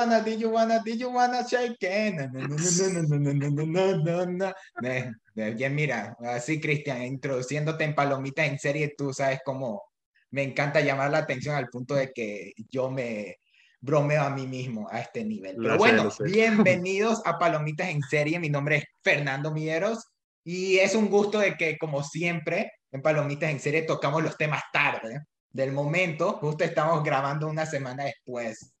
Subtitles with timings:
[0.00, 2.14] wanna, did you wanna, you wanna shake it?
[5.34, 9.82] Bien, mira, así Cristian, introduciéndote en palomitas en serie, tú sabes cómo
[10.30, 13.38] me encanta llamar la atención al punto de que yo me
[13.80, 15.56] bromeo a mí mismo a este nivel.
[15.56, 18.38] Pero bueno, bienvenidos a Palomitas en serie.
[18.38, 20.04] Mi nombre es Fernando Mieros
[20.44, 24.62] y es un gusto de que, como siempre, en Palomitas en serie tocamos los temas
[24.72, 26.34] tarde del momento.
[26.34, 28.72] Justo estamos grabando una semana después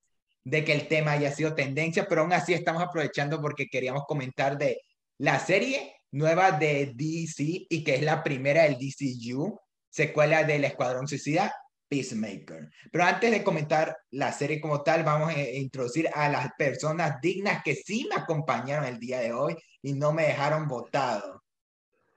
[0.44, 4.56] de que el tema haya sido tendencia, pero aún así estamos aprovechando porque queríamos comentar
[4.56, 4.80] de
[5.18, 9.58] la serie nueva de DC y que es la primera del DCU,
[9.88, 11.54] secuela del Escuadrón Suicida,
[11.88, 12.70] Peacemaker.
[12.90, 17.62] Pero antes de comentar la serie como tal, vamos a introducir a las personas dignas
[17.62, 21.42] que sí me acompañaron el día de hoy y no me dejaron votado.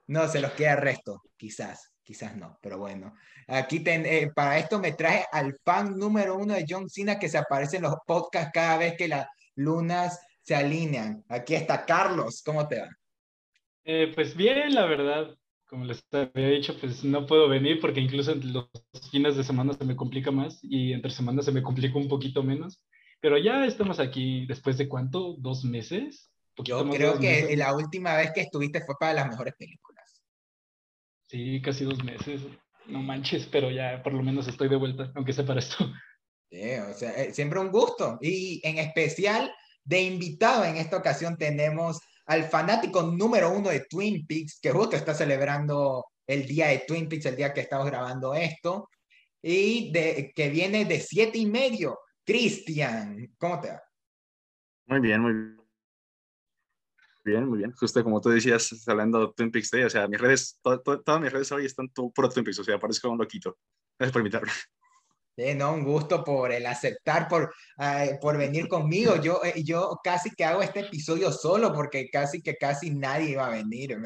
[0.07, 3.15] No, se los queda el resto, quizás, quizás no, pero bueno.
[3.47, 7.37] Aquí eh, para esto me traje al fan número uno de John Cena que se
[7.37, 11.23] aparece en los podcasts cada vez que las lunas se alinean.
[11.29, 12.89] Aquí está Carlos, ¿cómo te va?
[13.85, 18.31] Eh, pues bien, la verdad, como les había dicho, pues no puedo venir porque incluso
[18.31, 18.69] en los
[19.11, 22.43] fines de semana se me complica más y entre semanas se me complica un poquito
[22.43, 22.81] menos.
[23.19, 26.29] Pero ya estamos aquí después de cuánto, dos meses.
[26.63, 30.21] Yo creo que la última vez que estuviste fue para las mejores películas.
[31.27, 32.41] Sí, casi dos meses.
[32.87, 35.77] No manches, pero ya por lo menos estoy de vuelta, aunque sea para esto.
[36.49, 38.19] Sí, o sea, eh, siempre un gusto.
[38.21, 39.51] Y en especial
[39.83, 44.95] de invitado en esta ocasión tenemos al fanático número uno de Twin Peaks, que justo
[44.95, 48.89] está celebrando el día de Twin Peaks, el día que estamos grabando esto,
[49.41, 51.99] y de, que viene de siete y medio.
[52.25, 53.81] Cristian, ¿cómo te va?
[54.85, 55.57] Muy bien, muy bien,
[57.25, 57.71] muy bien.
[57.73, 61.31] Justo como tú decías, hablando de Twin Peaks Day, o sea, mis redes, todas mis
[61.31, 63.57] redes hoy están todo puro Twin Peaks, o sea, parezco un loquito.
[63.97, 64.51] Gracias por invitarme.
[65.35, 67.53] Eh, no, un gusto por el aceptar, por,
[68.21, 69.15] por venir conmigo.
[69.19, 73.47] Yo, eh, yo casi que hago este episodio solo porque casi que casi nadie iba
[73.47, 73.97] a venir.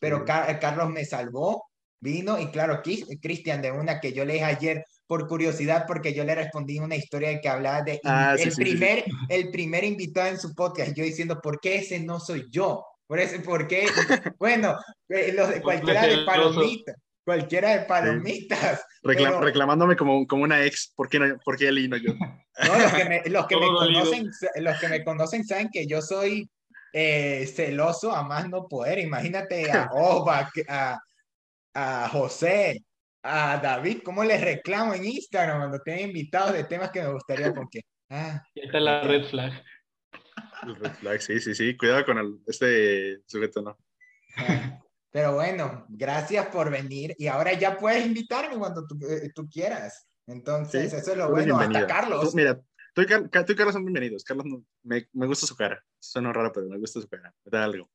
[0.00, 1.64] pero Carlos me salvó,
[2.00, 6.24] vino y claro, Cristian de una que yo le dije ayer por curiosidad porque yo
[6.24, 10.54] le respondí una historia que hablaba de ah, el, primer, el primer invitado en su
[10.54, 12.84] podcast, yo diciendo, ¿por qué ese no soy yo?
[13.06, 13.86] Por eso, ¿por qué?
[14.38, 14.76] bueno,
[15.08, 16.94] eh, los, cualquiera de Palomita
[17.24, 18.84] cualquiera de palomitas.
[19.02, 22.14] Reclamándome como, como una ex, ¿por qué, no, por qué él y no yo?
[22.14, 26.00] No, los que me, los que me conocen, los que me conocen saben que yo
[26.00, 26.48] soy
[26.92, 28.98] eh, celoso a más no poder.
[28.98, 30.98] Imagínate a Oba, a,
[31.74, 32.84] a José,
[33.24, 37.52] a David, ¿cómo les reclamo en Instagram cuando tienen invitados de temas que me gustaría
[37.54, 37.80] porque...
[38.10, 39.64] Ah, está la red flag.
[40.62, 41.74] El red flag, sí, sí, sí.
[41.76, 43.78] Cuidado con el, este sujeto, ¿no?
[44.36, 44.78] Ah.
[45.10, 50.06] Pero bueno, gracias por venir y ahora ya puedes invitarme cuando tú, eh, tú quieras.
[50.26, 51.58] Entonces, eso es lo bueno.
[51.58, 52.34] Hasta Carlos.
[52.34, 52.60] mira,
[52.92, 54.24] tú y, Carlos son bienvenidos.
[54.24, 54.44] Carlos,
[54.82, 55.82] me, me, gusta su cara.
[55.98, 57.32] Suena raro, pero me gusta su cara.
[57.44, 57.88] Me da algo.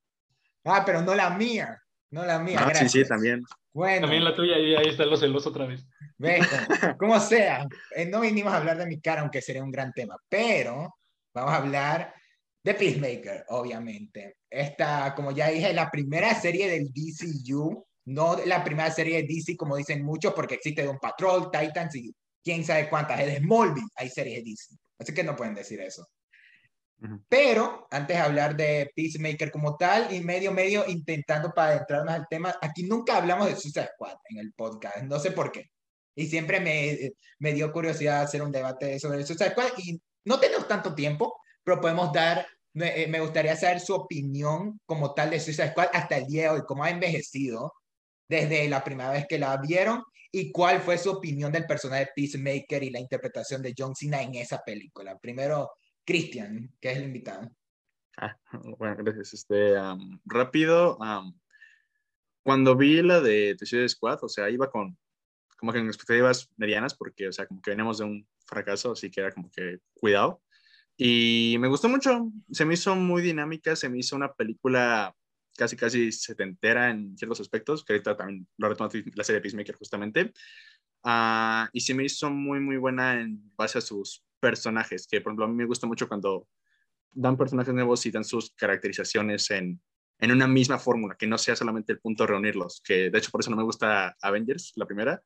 [0.64, 1.82] Ah, pero no la mía.
[2.10, 2.60] No la mía.
[2.62, 3.44] Ah, sí, sí, también.
[3.74, 4.02] Bueno.
[4.02, 5.86] También la tuya y ahí está lo celoso otra vez.
[6.18, 6.40] Ve,
[7.00, 10.18] como sea, eh, no vinimos a hablar de mi cara, aunque sería un gran tema,
[10.28, 10.96] pero
[11.34, 12.14] vamos a hablar
[12.64, 14.38] de Peacemaker, obviamente.
[14.50, 19.56] Esta, como ya dije, la primera serie del DCU, no la primera serie de DC,
[19.56, 22.14] como dicen muchos, porque existe Don Patrol, Titans y
[22.44, 23.20] quién sabe cuántas.
[23.20, 24.76] Es de Smallville, hay series de DC.
[24.98, 26.08] Así que no pueden decir eso.
[27.30, 32.28] Pero antes de hablar de Peacemaker como tal y medio medio intentando para adentrarnos al
[32.30, 35.70] tema, aquí nunca hablamos de Suicide Squad en el podcast, no sé por qué.
[36.16, 40.68] Y siempre me, me dio curiosidad hacer un debate sobre Suicide Squad y no tenemos
[40.68, 45.72] tanto tiempo, pero podemos dar, me, eh, gustaría saber su opinión como tal de Suicide
[45.72, 47.74] Squad hasta el día de hoy, cómo ha envejecido
[48.28, 52.12] desde la primera vez que la vieron y cuál fue su opinión del personaje de
[52.16, 55.18] Peacemaker y la interpretación de John Cena en esa película.
[55.18, 55.72] Primero,
[56.10, 57.52] Christian, que es el invitado.
[58.18, 58.36] Ah,
[58.80, 59.36] bueno, gracias.
[59.36, 59.76] Este,
[60.26, 60.98] rápido,
[62.42, 64.98] cuando vi la de Suicide Squad, o sea, iba con
[65.60, 69.12] como que en expectativas medianas, porque, o sea, como que veníamos de un fracaso, así
[69.12, 70.42] que era como que cuidado.
[70.98, 75.14] Y me gustó mucho, se me hizo muy dinámica, se me hizo una película
[75.58, 80.34] casi, casi setentera en ciertos aspectos, que ahorita también lo retomó la serie Peacemaker justamente.
[81.04, 85.32] Uh, y se me hizo muy, muy buena en base a sus personajes, que por
[85.32, 86.48] ejemplo a mí me gusta mucho cuando
[87.12, 89.82] dan personajes nuevos y dan sus caracterizaciones en,
[90.20, 93.32] en una misma fórmula, que no sea solamente el punto de reunirlos, que de hecho
[93.32, 95.22] por eso no me gusta Avengers, la primera,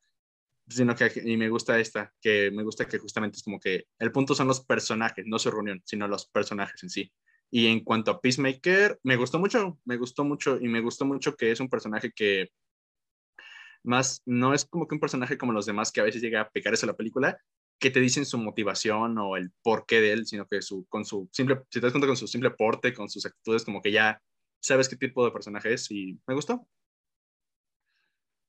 [0.68, 4.12] sino que y me gusta esta, que me gusta que justamente es como que el
[4.12, 7.12] punto son los personajes, no su reunión, sino los personajes en sí.
[7.50, 11.36] Y en cuanto a Peacemaker, me gustó mucho, me gustó mucho y me gustó mucho
[11.36, 12.50] que es un personaje que
[13.84, 16.50] más no es como que un personaje como los demás que a veces llega a
[16.50, 17.38] pecar eso la película,
[17.78, 21.28] que te dicen su motivación o el porqué de él, sino que su, con su
[21.32, 24.20] simple, si te das cuenta con su simple porte, con sus actitudes, como que ya
[24.60, 26.66] sabes qué tipo de personaje es y me gustó.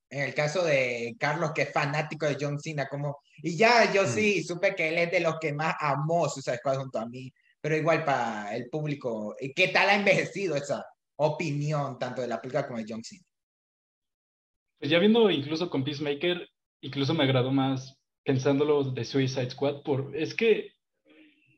[0.10, 4.04] En el caso de Carlos, que es fanático de John Cena, como, y ya yo
[4.04, 4.08] mm.
[4.08, 7.34] sí supe que él es de los que más amó Suicide Squad junto a mí,
[7.60, 10.86] pero igual para el público, ¿qué tal ha envejecido esa
[11.18, 13.26] opinión tanto de la película como de John Cena?
[14.80, 16.48] Pues ya viendo incluso con Peacemaker,
[16.82, 20.72] incluso me agradó más pensándolo de Suicide Squad, por, es que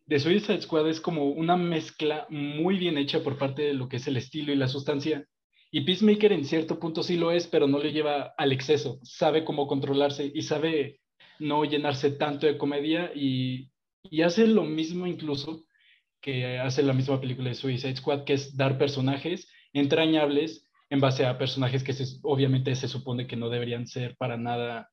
[0.06, 3.98] de Suicide Squad es como una mezcla muy bien hecha por parte de lo que
[3.98, 5.26] es el estilo y la sustancia.
[5.72, 9.00] Y Peacemaker en cierto punto sí lo es, pero no le lleva al exceso.
[9.04, 11.02] Sabe cómo controlarse y sabe
[11.40, 13.70] no llenarse tanto de comedia y,
[14.04, 15.66] y hace lo mismo incluso
[16.22, 21.26] que hace la misma película de Suicide Squad, que es dar personajes entrañables en base
[21.26, 21.94] a personajes que
[22.24, 24.90] obviamente se supone que no deberían ser para nada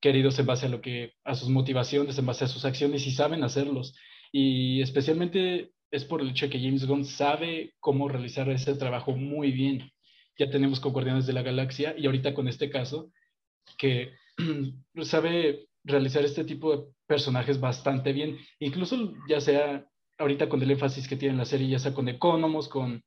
[0.00, 3.12] queridos en base a lo que a sus motivaciones, en base a sus acciones y
[3.12, 3.94] saben hacerlos.
[4.32, 9.12] Y especialmente es por el hecho de que James Gunn sabe cómo realizar ese trabajo
[9.12, 9.90] muy bien.
[10.38, 13.10] Ya tenemos con Guardianes de la Galaxia y ahorita con este caso
[13.78, 14.12] que
[15.02, 19.86] sabe realizar este tipo de personajes bastante bien, incluso ya sea
[20.18, 23.02] ahorita con el énfasis que tiene la serie, ya sea con Economos, con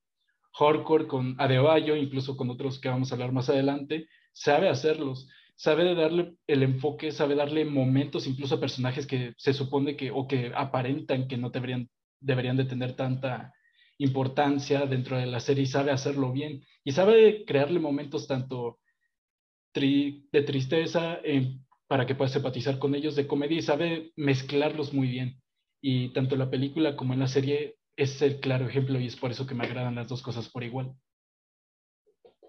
[0.53, 5.27] Hardcore, con Adebayo, incluso con otros que vamos a hablar más adelante, sabe hacerlos,
[5.59, 10.25] sabe darle el enfoque, sabe darle momentos incluso a personajes que se supone que o
[10.25, 11.89] que aparentan que no deberían,
[12.21, 13.53] deberían de tener tanta
[13.97, 18.79] importancia dentro de la serie y sabe hacerlo bien y sabe crearle momentos tanto
[19.73, 21.19] de tristeza
[21.87, 25.41] para que puedas empatizar con ellos, de comedia y sabe mezclarlos muy bien.
[25.81, 29.17] Y tanto en la película como en la serie es el claro ejemplo y es
[29.17, 30.95] por eso que me agradan las dos cosas por igual.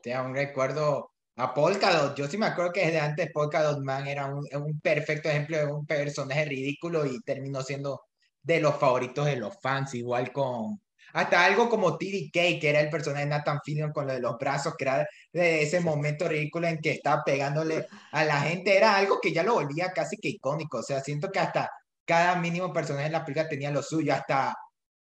[0.01, 1.10] Te un recuerdo
[1.40, 2.16] a Polkadot.
[2.16, 5.66] Yo sí me acuerdo que desde antes Polkadot Man era un, un perfecto ejemplo de
[5.66, 8.02] un personaje ridículo y terminó siendo
[8.42, 10.81] de los favoritos de los fans, igual con
[11.12, 14.38] hasta algo como TDK, que era el personaje de Nathan Fillion con lo de los
[14.38, 18.96] brazos, que era de ese momento ridículo en que estaba pegándole a la gente, era
[18.96, 21.69] algo que ya lo volvía casi que icónico, o sea, siento que hasta
[22.04, 24.54] cada mínimo personaje en la película tenía lo suyo, hasta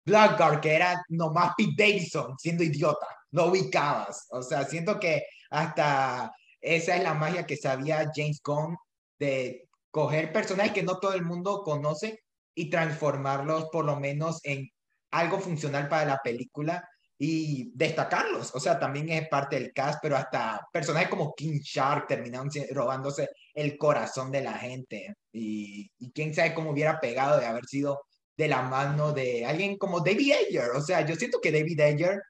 [0.04, 4.26] Blackguard, que era nomás Pete Davidson siendo idiota, no ubicabas.
[4.30, 8.76] O sea, siento que hasta esa es la magia que sabía James Gunn
[9.18, 12.20] de coger personajes que no todo el mundo conoce
[12.54, 14.68] y transformarlos por lo menos en
[15.12, 16.86] algo funcional para la película
[17.18, 18.54] y destacarlos.
[18.54, 23.28] O sea, también es parte del cast, pero hasta personajes como King Shark terminaron robándose
[23.54, 25.14] el corazón de la gente.
[25.32, 28.00] Y, y quién sabe cómo hubiera pegado de haber sido
[28.36, 30.70] de la mano de alguien como David Ayer.
[30.70, 32.22] O sea, yo siento que David Ayer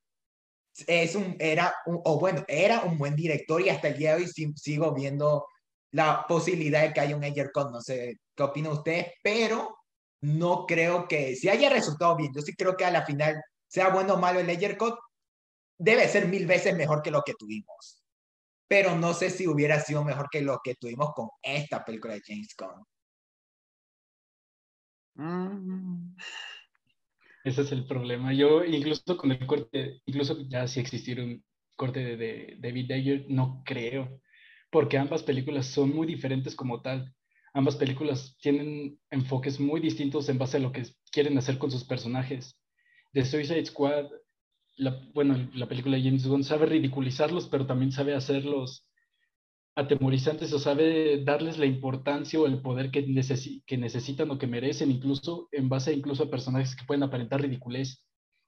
[0.87, 4.53] es un, era, o bueno, era un buen director y hasta el día de hoy
[4.57, 5.47] sigo viendo
[5.93, 9.79] la posibilidad de que haya un Ayer con, no sé qué opina usted, pero
[10.21, 13.89] no creo que si haya resultado bien, yo sí creo que a la final, sea
[13.89, 14.99] bueno o malo el Ayer Cut,
[15.79, 18.03] debe ser mil veces mejor que lo que tuvimos.
[18.67, 22.23] Pero no sé si hubiera sido mejor que lo que tuvimos con esta película de
[22.27, 22.85] James Gunn.
[25.15, 26.17] Mm.
[27.49, 28.35] Ese es el problema.
[28.35, 31.43] Yo incluso con el corte, incluso ya si existiera un
[31.77, 34.21] corte de, de David no creo,
[34.71, 37.15] porque ambas películas son muy diferentes como tal.
[37.55, 41.85] Ambas películas tienen enfoques muy distintos en base a lo que quieren hacer con sus
[41.85, 42.61] personajes.
[43.15, 44.11] The Suicide Squad,
[44.77, 48.87] la, bueno, la película de James Gunn sabe ridiculizarlos, pero también sabe hacerlos
[49.79, 53.05] atemorizantes o sabe darles la importancia o el poder que,
[53.65, 58.05] que necesitan o que merecen, incluso en base incluso a personajes que pueden aparentar ridiculez.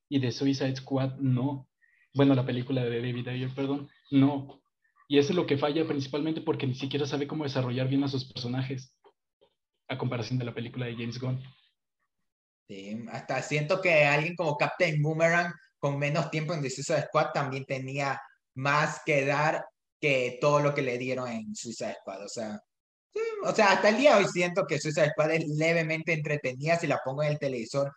[0.08, 1.68] Y de Suicide Squad, no.
[2.14, 4.60] Bueno, la película de David Ayer, perdón, no.
[5.06, 8.08] Y eso es lo que falla principalmente porque ni siquiera sabe cómo desarrollar bien a
[8.08, 8.92] sus personajes,
[9.86, 11.40] a comparación de la película de James Gunn.
[12.66, 17.64] Sí, hasta siento que alguien como Captain Boomerang, con menos tiempo en Suicide Squad, también
[17.64, 18.20] tenía
[18.56, 19.64] más que dar
[20.00, 22.24] que todo lo que le dieron en Suicide Squad.
[22.24, 22.60] O sea,
[23.44, 26.76] o sea, hasta el día de hoy siento que Suicide Squad es levemente entretenida.
[26.76, 27.92] Si la pongo en el televisor,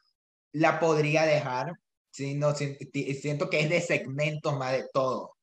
[0.53, 1.73] la podría dejar.
[2.11, 5.35] Sí, no, siento que es de segmentos más de todo,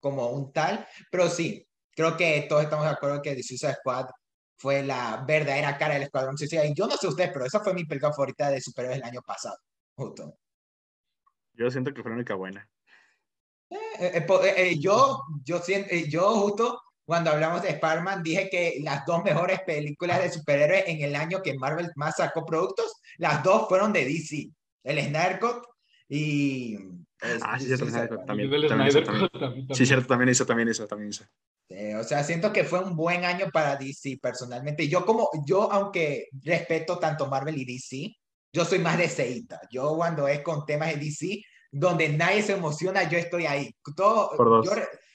[0.00, 0.86] como un tal.
[1.10, 4.06] Pero sí, creo que todos estamos de acuerdo que The Suicide Squad
[4.56, 6.64] fue la verdadera cara del Escuadrón Suicida.
[6.64, 9.22] Y yo no sé usted, pero esa fue mi película favorita de superhéroes el año
[9.22, 9.58] pasado,
[9.96, 10.38] justo.
[11.54, 12.68] Yo siento que fue la única buena.
[13.98, 15.60] Eh, eh, eh, yo, yo,
[16.08, 21.02] yo justo cuando hablamos de Spider-Man dije que las dos mejores películas de superhéroes en
[21.02, 24.48] el año que Marvel más sacó productos, las dos fueron de DC,
[24.84, 25.64] el Snyder Cut
[26.08, 26.78] y...
[27.42, 27.86] ah, sí, cierto,
[28.26, 28.90] también, también,
[29.72, 31.24] Sí, cierto, también hizo, también hizo, también hizo.
[32.00, 34.88] o sea, siento que fue un buen año para DC personalmente.
[34.88, 38.16] Yo como, yo aunque respeto tanto Marvel y DC,
[38.52, 39.60] yo soy más de Seita.
[39.70, 41.42] Yo cuando es con temas de DC,
[41.74, 43.74] donde nadie se emociona, yo estoy ahí.
[43.96, 44.72] Todo, yo,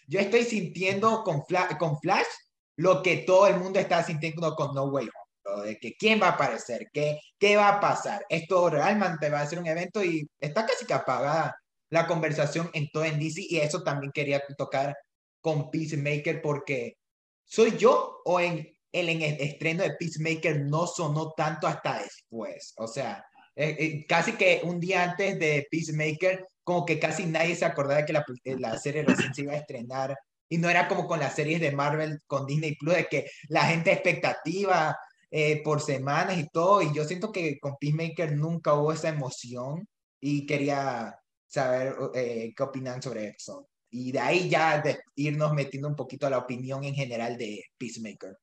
[0.08, 1.44] yo, estoy sintiendo con,
[1.80, 2.28] con Flash
[2.76, 5.66] lo que todo el mundo está sintiendo con No Way Home.
[5.66, 8.24] De que quién va a aparecer, qué, qué va a pasar.
[8.30, 11.56] Esto realmente va a ser un evento y está casi que apagada
[11.90, 14.96] la conversación en todo en DC y eso también quería tocar
[15.42, 16.98] con Peacemaker porque
[17.46, 22.74] soy yo o en el, en el estreno de Peacemaker no sonó tanto hasta después.
[22.78, 23.26] O sea,
[23.60, 28.06] eh, eh, casi que un día antes de Peacemaker, como que casi nadie se acordaba
[28.06, 28.24] que la,
[28.58, 30.16] la serie recién se iba a estrenar
[30.48, 33.64] y no era como con las series de Marvel con Disney Plus, de que la
[33.64, 34.98] gente expectativa
[35.30, 36.82] eh, por semanas y todo.
[36.82, 39.88] Y yo siento que con Peacemaker nunca hubo esa emoción
[40.22, 43.68] y quería saber eh, qué opinan sobre eso.
[43.92, 47.64] Y de ahí ya de irnos metiendo un poquito a la opinión en general de
[47.78, 48.38] Peacemaker.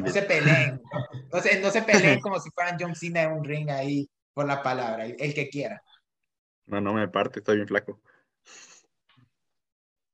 [0.00, 0.80] No se peleen.
[1.32, 4.46] No se, no se peleen como si fueran John Cena en un ring ahí por
[4.46, 5.82] la palabra, el que quiera.
[6.66, 8.00] No, no me parte, estoy bien flaco.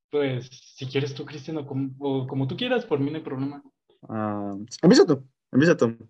[0.09, 3.61] Pues, si quieres tú, Cristiano, como, como tú quieras, por mí no hay problema.
[4.01, 6.09] Uh, empieza tú, empieza tú.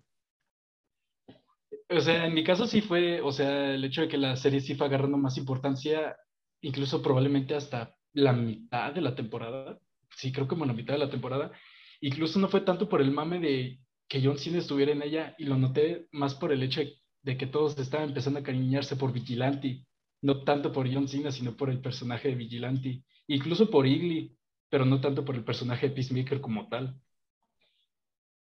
[1.88, 4.60] O sea, en mi caso sí fue, o sea, el hecho de que la serie
[4.60, 6.16] sí fue agarrando más importancia,
[6.60, 9.78] incluso probablemente hasta la mitad de la temporada.
[10.16, 11.52] Sí, creo como la mitad de la temporada.
[12.00, 15.44] Incluso no fue tanto por el mame de que John Cena estuviera en ella, y
[15.44, 16.82] lo noté más por el hecho
[17.22, 19.86] de que todos estaban empezando a cariñarse por Vigilante.
[20.22, 24.36] No tanto por John Cena, sino por el personaje de Vigilante incluso por Igly,
[24.68, 27.00] pero no tanto por el personaje de Peacemaker como tal.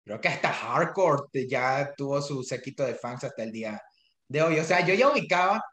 [0.03, 3.81] Creo que hasta Hardcore ya tuvo su séquito de fans hasta el día
[4.27, 4.59] de hoy.
[4.59, 5.63] O sea, yo ya ubicaba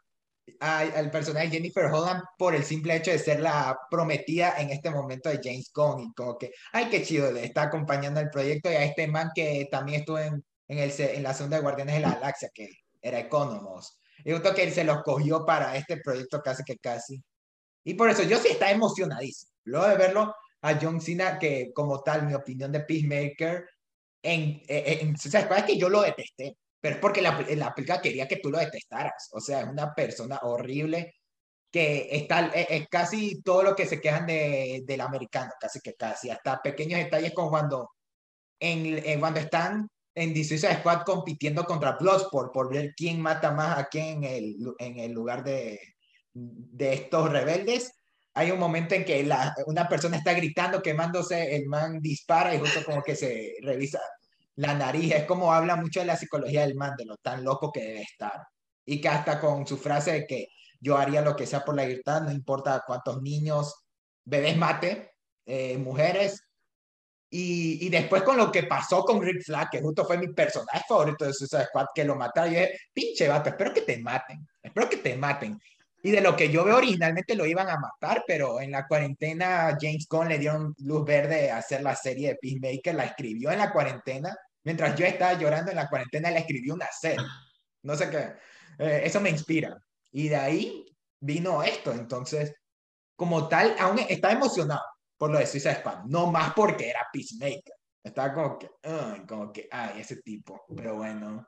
[0.59, 5.29] al personaje Jennifer Holland por el simple hecho de ser la prometida en este momento
[5.29, 8.75] de James Gunn y como que, ay, qué chido, le está acompañando el proyecto y
[8.75, 12.01] a este man que también estuvo en, en, el, en la segunda de Guardianes de
[12.01, 12.69] la Galaxia, que
[13.01, 13.99] era Economos.
[14.23, 17.21] Y justo que él se los cogió para este proyecto casi que casi.
[17.83, 19.51] Y por eso yo sí estaba emocionadísimo.
[19.65, 23.65] Luego de verlo a John Cena, que como tal, mi opinión de Peacemaker,
[24.21, 26.55] en, en, ¿sabes cuál es que yo lo detesté?
[26.83, 29.29] Pero es porque la, la película quería que tú lo detestaras.
[29.31, 31.13] O sea, es una persona horrible
[31.71, 36.29] que está, es, casi todo lo que se quejan de, del americano, casi que casi,
[36.29, 37.89] hasta pequeños detalles como cuando,
[38.59, 43.85] en, cuando están en DC Squad compitiendo contra Bloodsport por ver quién mata más a
[43.85, 45.79] quién en el, en el lugar de,
[46.33, 47.93] de estos rebeldes,
[48.33, 52.59] hay un momento en que la, una persona está gritando, quemándose, el man dispara y
[52.59, 54.01] justo como que se revisa
[54.55, 55.13] la nariz.
[55.13, 58.01] Es como habla mucho de la psicología del man, de lo tan loco que debe
[58.01, 58.45] estar.
[58.85, 60.47] Y que hasta con su frase de que
[60.79, 63.85] yo haría lo que sea por la libertad, no importa cuántos niños,
[64.25, 65.11] bebés mate,
[65.45, 66.41] eh, mujeres.
[67.29, 70.83] Y, y, después con lo que pasó con Rick Flag, que justo fue mi personaje
[70.87, 74.47] favorito de Suicide Squad, que lo mataron, yo dije, pinche vato, espero que te maten,
[74.61, 75.59] espero que te maten.
[76.05, 79.77] Y de lo que yo veo originalmente lo iban a matar, pero en la cuarentena
[79.79, 83.59] James Gunn le dieron luz verde a hacer la serie de Peacemaker, la escribió en
[83.59, 84.35] la cuarentena.
[84.65, 87.25] Mientras yo estaba llorando en la cuarentena, le escribió una serie.
[87.83, 88.33] No sé qué.
[88.79, 89.77] Eh, eso me inspira.
[90.11, 90.85] Y de ahí
[91.21, 91.93] vino esto.
[91.93, 92.53] Entonces,
[93.15, 94.83] como tal, aún estaba emocionado
[95.17, 96.03] por lo de Suicide Squad.
[96.03, 97.75] No más porque era Peacemaker.
[98.03, 98.69] Estaba como que,
[99.25, 100.65] como que, ay, ese tipo.
[100.75, 101.47] Pero bueno,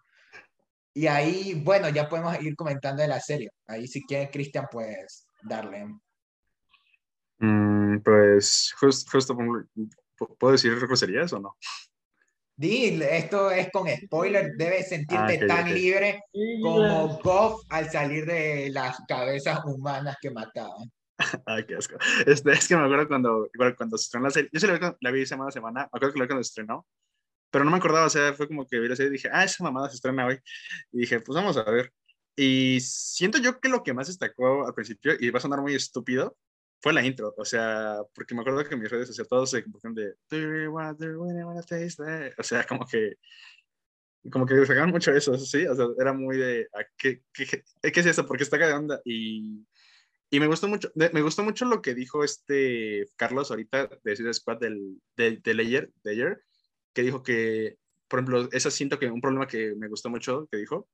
[0.97, 3.51] y ahí, bueno, ya podemos ir comentando de la serie.
[3.67, 5.87] Ahí si quiere Cristian, pues darle.
[7.37, 9.37] Mm, pues justo,
[10.39, 11.57] ¿puedo decir groserías o no?
[12.55, 16.21] Di, esto es con spoiler, debes sentirte ah, tan libre
[16.61, 20.89] como Goff al salir de las cabezas humanas que mataban.
[21.45, 21.97] Ay, qué asco.
[22.25, 24.67] Este, es que me acuerdo cuando, cuando se estrenó la serie, yo se
[25.01, 26.85] la vi, semana a semana, me acuerdo que la vi cuando se estrenó,
[27.55, 29.45] pero no me acordaba, o sea, fue como que vi la serie y dije, ah,
[29.45, 30.37] esa mamada se estrena hoy.
[30.91, 31.89] Y dije, pues vamos a ver.
[32.35, 35.73] Y siento yo que lo que más destacó al principio, y va a sonar muy
[35.73, 36.35] estúpido,
[36.81, 37.33] fue la intro.
[37.37, 40.15] O sea, porque me acuerdo que mis redes sociales todos se convirtieron de,
[42.37, 43.13] o sea, como que,
[44.29, 45.65] como que sacaban mucho eso, ¿sí?
[45.65, 48.25] O sea, era muy de, ah, ¿qué, qué, qué es eso?
[48.27, 48.99] Porque está de onda.
[49.05, 49.65] Y,
[50.29, 54.33] y me gustó mucho, me gustó mucho lo que dijo este Carlos ahorita de Suicide
[54.33, 56.45] Squad del, de, de Layer, de ayer,
[56.95, 60.57] que dijo que, por ejemplo, eso siento que un problema que me gustó mucho que
[60.57, 60.87] dijo,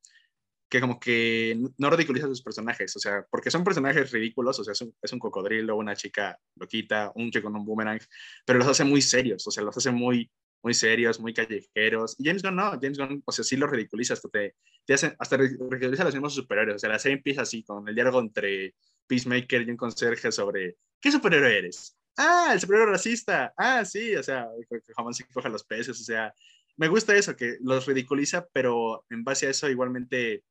[0.68, 4.64] que como que no ridiculiza a sus personajes, o sea, porque son personajes ridículos, o
[4.64, 8.00] sea, es un, es un cocodrilo, una chica loquita, un chico con un boomerang,
[8.46, 10.32] pero los hace muy serios, o sea, los hace muy,
[10.64, 12.16] muy serios, muy callejeros.
[12.18, 14.56] Y James Gunn no, James Gunn, o sea, sí los ridiculiza, hasta te,
[14.86, 17.94] te hasta ridiculiza a los mismos superiores, o sea, la serie empieza así, con el
[17.94, 18.76] diálogo entre
[19.08, 21.98] Peacemaker y un conserje sobre ¿qué superhéroe eres?
[22.18, 23.54] Ah, el superhéroe racista.
[23.58, 24.48] Ah, sí, o sea,
[24.96, 26.34] jamás se coja los peces, o sea,
[26.78, 30.44] me gusta eso, que los ridiculiza, pero en base a eso igualmente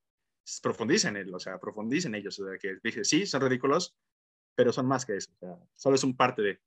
[0.62, 3.94] profundiza en él, o sea, profundiza en ellos, o sea, que dije, sí, son ridículos,
[4.54, 6.60] pero son más que eso, o sea, solo es un parte de...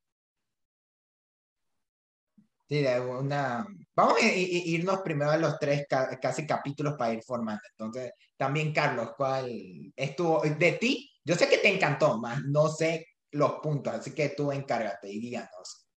[2.70, 3.68] Sí, de una...
[3.96, 5.86] Vamos a irnos primero a los tres
[6.22, 7.62] casi capítulos para ir formando.
[7.72, 11.12] Entonces, también, Carlos, ¿cuál estuvo de ti?
[11.24, 15.20] Yo sé que te encantó, más no sé los puntos, así que tú encárgate y
[15.20, 15.88] guíanos.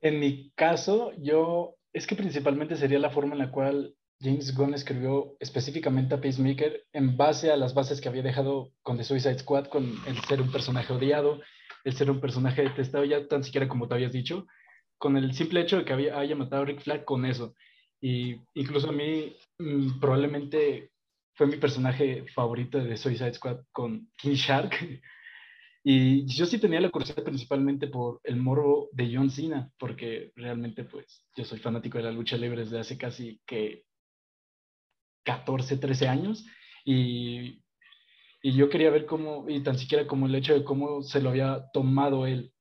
[0.00, 4.74] En mi caso, yo, es que principalmente sería la forma en la cual James Gunn
[4.74, 9.40] escribió específicamente a Peacemaker en base a las bases que había dejado con The Suicide
[9.40, 11.40] Squad, con el ser un personaje odiado,
[11.84, 14.46] el ser un personaje detestado, ya tan siquiera como te habías dicho,
[14.98, 17.54] con el simple hecho de que había, haya matado a Rick Flag con eso.
[18.00, 20.92] Y incluso a mí mm, probablemente
[21.34, 24.72] fue mi personaje favorito de The Suicide Squad con King Shark.
[25.84, 30.84] Y yo sí tenía la curiosidad principalmente por el morbo de John Cena, porque realmente
[30.84, 33.84] pues yo soy fanático de la lucha libre desde hace casi que
[35.24, 36.46] 14, 13 años
[36.84, 37.62] y,
[38.42, 41.30] y yo quería ver cómo, y tan siquiera como el hecho de cómo se lo
[41.30, 42.52] había tomado él,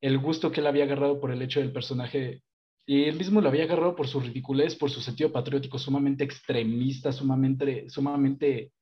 [0.00, 2.42] el gusto que él había agarrado por el hecho del personaje
[2.86, 7.12] y él mismo lo había agarrado por su ridiculez, por su sentido patriótico sumamente extremista,
[7.12, 8.72] sumamente, sumamente,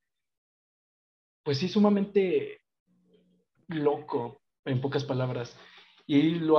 [1.43, 2.61] pues sí, sumamente
[3.69, 5.57] loco, en pocas palabras.
[6.07, 6.59] Y lo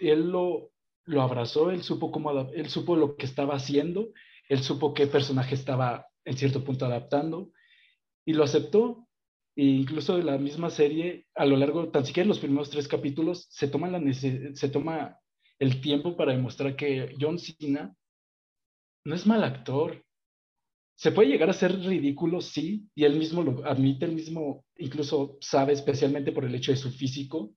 [0.00, 0.70] él lo,
[1.06, 4.10] lo abrazó, él supo cómo él supo lo que estaba haciendo,
[4.48, 7.50] él supo qué personaje estaba en cierto punto adaptando
[8.24, 9.06] y lo aceptó.
[9.56, 12.86] E incluso de la misma serie, a lo largo, tan siquiera en los primeros tres
[12.86, 15.18] capítulos, se toma, la se toma
[15.58, 17.94] el tiempo para demostrar que John Cena
[19.04, 20.04] no es mal actor.
[21.00, 25.38] Se puede llegar a ser ridículo, sí, y él mismo lo admite, él mismo incluso
[25.40, 27.54] sabe, especialmente por el hecho de su físico,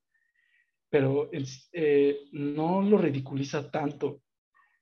[0.89, 4.21] pero eh, no lo ridiculiza tanto.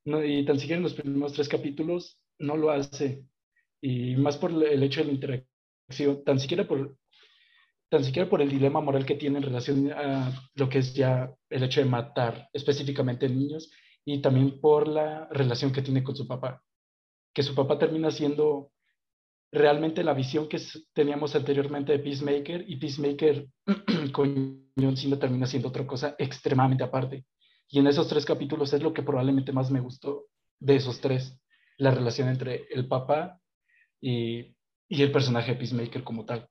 [0.06, 3.26] Y tan siquiera en los primeros tres capítulos no lo hace
[3.82, 6.97] y más por el hecho de la interacción, tan siquiera por,
[7.89, 11.34] tan siquiera por el dilema moral que tiene en relación a lo que es ya
[11.50, 13.71] el hecho de matar específicamente niños
[14.06, 16.62] y también por la relación que tiene con su papá,
[17.34, 18.72] que su papá termina siendo
[19.52, 20.62] realmente la visión que
[20.94, 23.48] teníamos anteriormente de Peacemaker y Peacemaker
[24.13, 27.26] con John Cena termina siendo otra cosa extremadamente aparte.
[27.70, 30.28] Y en esos tres capítulos es lo que probablemente más me gustó
[30.60, 31.38] de esos tres,
[31.78, 33.39] la relación entre el papá
[34.00, 34.56] y,
[34.88, 36.48] y el personaje de Peacemaker como tal.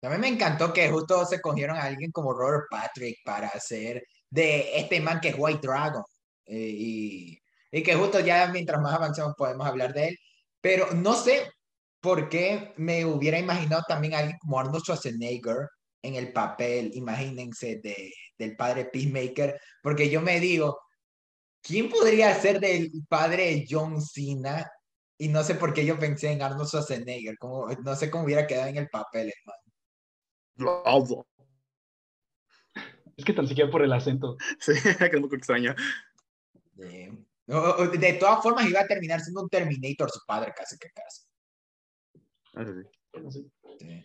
[0.00, 4.78] También me encantó que justo se cogieron a alguien como Robert Patrick para hacer de
[4.78, 6.02] este man que es White Dragon.
[6.46, 7.39] Eh, y,
[7.70, 10.18] y, que justo ya mientras más avanzamos podemos hablar de él.
[10.60, 11.50] Pero no sé
[12.00, 15.68] por qué me hubiera imaginado también a alguien como Arnold Schwarzenegger
[16.02, 20.78] en el papel, imagínense, de, del padre Peacemaker, porque yo me digo,
[21.62, 24.70] ¿quién podría ser del padre John Cena
[25.18, 28.46] y no sé por qué yo pensé en Arnold Schwarzenegger, como, no sé cómo hubiera
[28.46, 29.60] quedado en el papel, hermano.
[33.18, 34.38] Es que tan siquiera por el acento.
[34.58, 35.74] Sí, que es muy extraño.
[37.50, 41.22] De todas formas, iba a terminar siendo un Terminator, su padre, casi que casi.
[42.54, 42.64] Ah,
[43.30, 44.04] sí.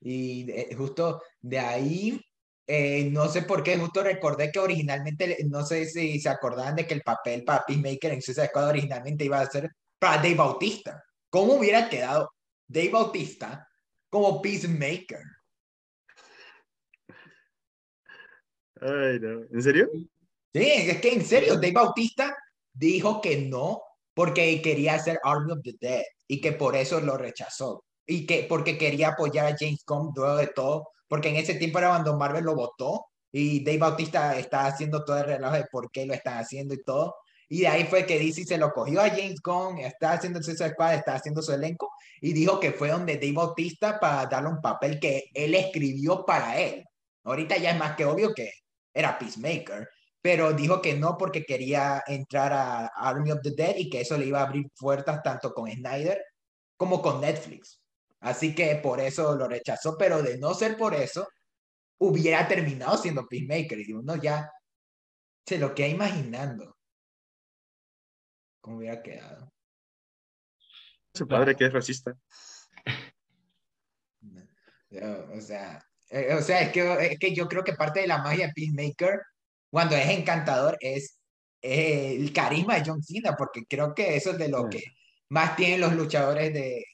[0.00, 2.20] Y justo de ahí,
[2.66, 6.86] eh, no sé por qué, justo recordé que originalmente, no sé si se acordaban de
[6.86, 11.02] que el papel para Peacemaker en Suicide Squad originalmente iba a ser para Dave Bautista.
[11.30, 12.32] ¿Cómo hubiera quedado
[12.68, 13.66] Dave Bautista
[14.08, 15.22] como Peacemaker?
[18.80, 19.42] Ay, no.
[19.50, 19.90] ¿En serio?
[20.52, 22.36] Sí, es que en serio, Dave Bautista
[22.74, 23.82] dijo que no
[24.14, 27.84] porque quería hacer Army of the Dead y que por eso lo rechazó.
[28.06, 31.78] Y que porque quería apoyar a James Gunn luego de todo, porque en ese tiempo
[31.78, 35.90] era cuando Marvel lo votó y Dave Bautista está haciendo todo el relajo de por
[35.90, 37.16] qué lo están haciendo y todo.
[37.48, 40.44] Y de ahí fue que DC se lo cogió a James Gunn, está haciendo el
[40.44, 44.50] Suicide Squad, está haciendo su elenco, y dijo que fue donde Dave Bautista para darle
[44.50, 46.84] un papel que él escribió para él.
[47.24, 48.50] Ahorita ya es más que obvio que
[48.92, 49.88] era Peacemaker,
[50.24, 54.16] pero dijo que no porque quería entrar a Army of the Dead y que eso
[54.16, 56.18] le iba a abrir puertas tanto con Snyder
[56.78, 57.82] como con Netflix.
[58.20, 61.28] Así que por eso lo rechazó, pero de no ser por eso,
[61.98, 63.78] hubiera terminado siendo Peacemaker.
[63.80, 64.50] Y uno ya
[65.46, 66.74] se lo queda imaginando.
[68.62, 69.52] ¿Cómo hubiera quedado?
[71.12, 72.16] Su padre que es racista.
[74.90, 78.46] o sea, eh, o sea es, que, que yo creo que parte de la magia
[78.46, 79.20] de Peacemaker,
[79.74, 81.18] cuando es encantador, es
[81.60, 84.84] el carisma de John Cena, porque creo que eso es de lo que
[85.30, 86.84] más tienen los luchadores de,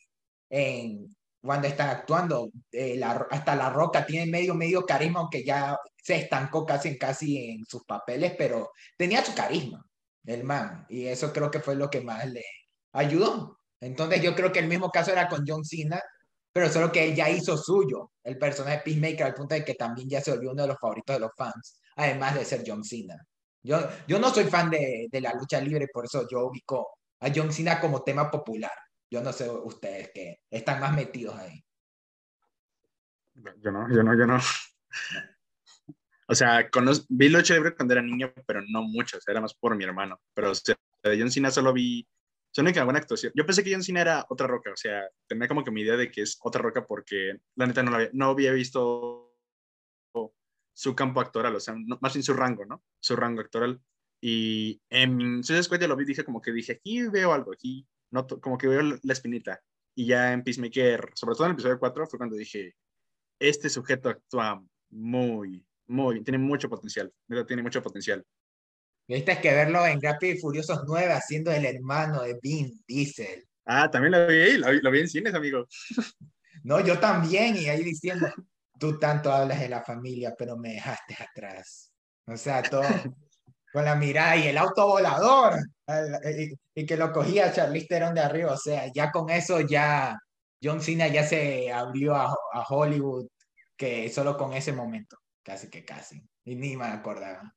[0.48, 2.50] en, cuando están actuando.
[2.72, 2.98] Eh,
[3.30, 7.84] hasta La Roca tiene medio, medio carisma, aunque ya se estancó casi, casi en sus
[7.84, 9.84] papeles, pero tenía su carisma,
[10.24, 10.86] el man.
[10.88, 12.46] Y eso creo que fue lo que más le
[12.94, 13.58] ayudó.
[13.78, 16.00] Entonces yo creo que el mismo caso era con John Cena,
[16.50, 20.08] pero solo que él ya hizo suyo el personaje Peacemaker al punto de que también
[20.08, 23.16] ya se volvió uno de los favoritos de los fans, además de ser John Cena.
[23.62, 26.88] Yo, yo no soy fan de, de la lucha libre, por eso yo ubico
[27.20, 28.72] a John Cena como tema popular.
[29.10, 31.62] Yo no sé ustedes que están más metidos ahí.
[33.34, 34.38] Yo no, yo no, yo no.
[36.28, 36.70] O sea,
[37.08, 39.82] vi lucha libre cuando era niño, pero no mucho, o sea, era más por mi
[39.84, 40.20] hermano.
[40.32, 42.06] Pero o sea, de John Cena solo vi
[42.52, 43.32] que buena actuación.
[43.34, 45.96] Yo pensé que John Cena era otra roca, o sea, tenía como que mi idea
[45.96, 49.29] de que es otra roca porque la neta no, había, no había visto
[50.80, 52.82] su campo actoral, o sea, más en su rango, ¿no?
[53.00, 53.78] Su rango actoral.
[54.18, 57.86] Y en Suicide Squad ya lo vi, dije como que dije, aquí veo algo, aquí,
[58.10, 59.60] no, como que veo la espinita.
[59.94, 62.74] Y ya en Peacemaker, sobre todo en el episodio 4, fue cuando dije,
[63.38, 67.12] este sujeto actúa muy, muy, tiene mucho potencial,
[67.46, 68.24] tiene mucho potencial.
[69.06, 73.46] Viste que verlo en Rápido y Furiosos 9 haciendo el hermano de Vin Diesel.
[73.66, 75.66] Ah, también lo vi, lo, lo vi en cines, amigo.
[76.62, 78.26] No, yo también, y ahí diciendo,
[78.80, 81.92] tú tanto hablas de la familia, pero me dejaste atrás.
[82.26, 82.82] O sea, todo
[83.72, 85.60] con la mirada y el auto volador,
[86.74, 88.52] y, que lo cogía Charlize Theron de arriba.
[88.52, 90.18] O sea, ya con eso ya
[90.62, 93.28] John Cena ya se abrió a, a Hollywood,
[93.76, 97.54] que solo con ese momento, casi que casi, y ni me acordaba.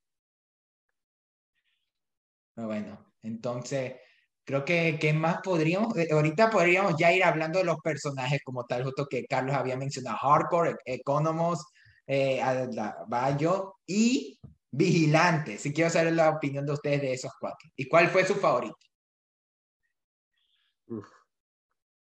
[2.56, 3.96] Bueno, entonces,
[4.43, 5.95] creo que, ¿qué más podríamos?
[5.97, 9.77] Eh, ahorita podríamos ya ir hablando de los personajes como tal, justo que Carlos había
[9.77, 11.65] mencionado, Hardcore, Economos,
[12.08, 12.41] eh,
[13.08, 14.38] Bayo y
[14.71, 15.58] Vigilante.
[15.58, 17.69] Si quiero saber la opinión de ustedes de esos cuatro.
[17.75, 18.77] ¿Y cuál fue su favorito?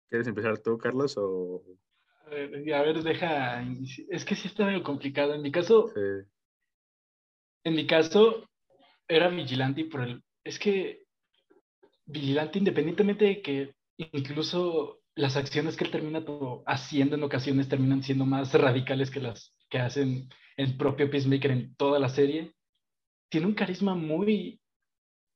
[0.09, 1.15] ¿Quieres empezar tú, Carlos?
[1.17, 1.63] O...
[2.25, 3.63] A ver, a ver, deja.
[4.09, 5.33] Es que sí está medio complicado.
[5.33, 8.47] En mi caso, en mi caso,
[9.07, 11.03] era vigilante por el, es que
[12.11, 16.23] Vigilante, independientemente de que incluso las acciones que él termina
[16.65, 21.75] haciendo en ocasiones terminan siendo más radicales que las que hacen el propio Peacemaker en
[21.75, 22.53] toda la serie,
[23.29, 24.59] tiene un carisma muy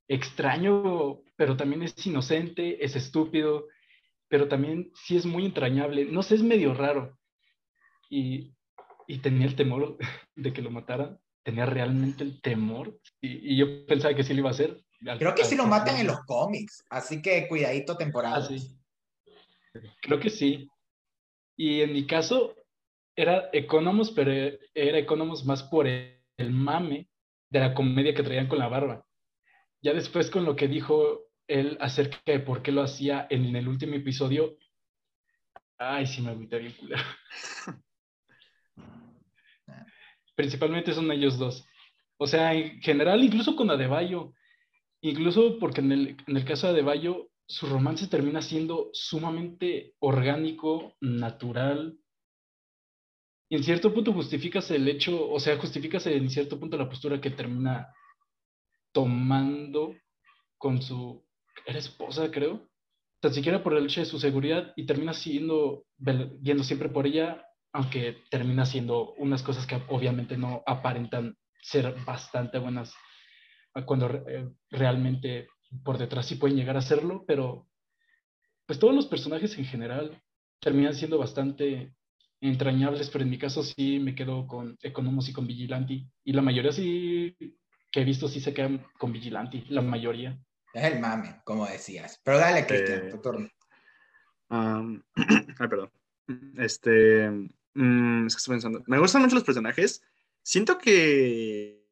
[0.08, 3.68] extraño, pero también es inocente, es estúpido,
[4.28, 6.06] pero también sí es muy entrañable.
[6.06, 7.18] No sé, es medio raro.
[8.10, 8.54] Y,
[9.08, 9.98] y tenía el temor
[10.36, 14.50] de que lo mataran tenía realmente el temor y, yo pensaba que sí lo iba
[14.50, 14.83] a hacer.
[15.18, 18.38] Creo que sí lo matan en los cómics, así que cuidadito temporada.
[18.38, 18.78] Ah, sí.
[20.02, 20.70] Creo que sí.
[21.56, 22.56] Y en mi caso
[23.16, 24.32] era Economos, pero
[24.74, 27.08] era Economos más por el, mame
[27.50, 29.06] de la comedia que traían con la barba.
[29.82, 33.68] Ya después con lo que dijo él acerca de por qué lo hacía en el
[33.68, 34.58] último episodio,
[35.78, 37.04] ay, sí me agüita bien culero.
[40.36, 41.66] principalmente son ellos dos.
[42.18, 44.34] O sea, en general, incluso con Adebayo,
[45.04, 50.96] incluso porque en el, en el caso de Adebayo, su romance termina siendo sumamente orgánico,
[51.02, 51.98] natural.
[53.50, 57.22] Y en cierto punto justificas el hecho, o sea, justificas en cierto punto la postura
[57.22, 57.94] que termina
[58.92, 59.96] tomando
[60.58, 61.24] con su,
[61.66, 62.70] era esposa, creo,
[63.20, 65.86] tan siquiera por el hecho de su seguridad y termina siendo,
[66.42, 72.60] yendo siempre por ella aunque termina siendo unas cosas que obviamente no aparentan ser bastante
[72.60, 72.94] buenas
[73.86, 75.48] cuando eh, realmente
[75.84, 77.68] por detrás sí pueden llegar a serlo, pero
[78.66, 80.22] pues todos los personajes en general
[80.60, 81.94] terminan siendo bastante
[82.40, 86.42] entrañables, pero en mi caso sí me quedo con Economos y con Vigilanti, y la
[86.42, 87.36] mayoría sí
[87.92, 90.40] que he visto sí se quedan con Vigilanti, la mayoría.
[90.74, 92.20] Es el mame, como decías.
[92.24, 93.48] Pero dale, Cristian, tu turno.
[94.50, 95.92] ay, perdón.
[96.58, 97.30] Este,
[97.76, 98.84] Mm, es que estoy pensando.
[98.88, 100.04] Me gustan mucho los personajes.
[100.42, 101.84] Siento que.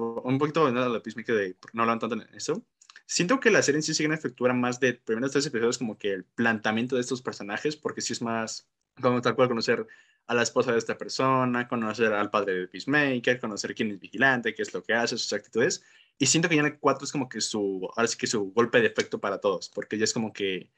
[0.00, 1.56] Un poquito de la Peacemaker de.
[1.72, 2.64] No hablan tanto en eso.
[3.06, 5.98] Siento que la serie en sí sigue una efectuar más de primeros tres episodios, como
[5.98, 8.68] que el planteamiento de estos personajes, porque sí es más.
[9.00, 9.86] Como tal cual conocer
[10.26, 14.54] a la esposa de esta persona, conocer al padre de Peacemaker, conocer quién es vigilante,
[14.54, 15.82] qué es lo que hace, sus actitudes.
[16.18, 18.52] Y siento que ya en el 4 es como que su, ahora sí que su
[18.52, 20.70] golpe de efecto para todos, porque ya es como que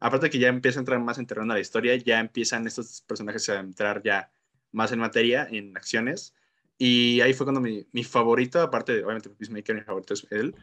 [0.00, 2.66] aparte de que ya empieza a entrar más en terreno a la historia, ya empiezan
[2.66, 4.30] estos personajes a entrar ya
[4.72, 6.34] más en materia, en acciones.
[6.82, 10.56] Y ahí fue cuando mi, mi favorito, aparte de, obviamente, Peacemaker, mi favorito es él,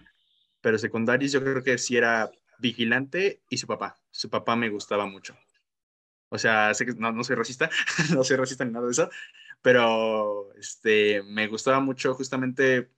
[0.61, 4.01] pero secundarios yo creo que sí era Vigilante y su papá.
[4.09, 5.37] Su papá me gustaba mucho.
[6.29, 7.69] O sea, sé que no, no soy racista,
[8.15, 9.11] no soy racista ni nada de eso,
[9.61, 12.89] pero este, me gustaba mucho justamente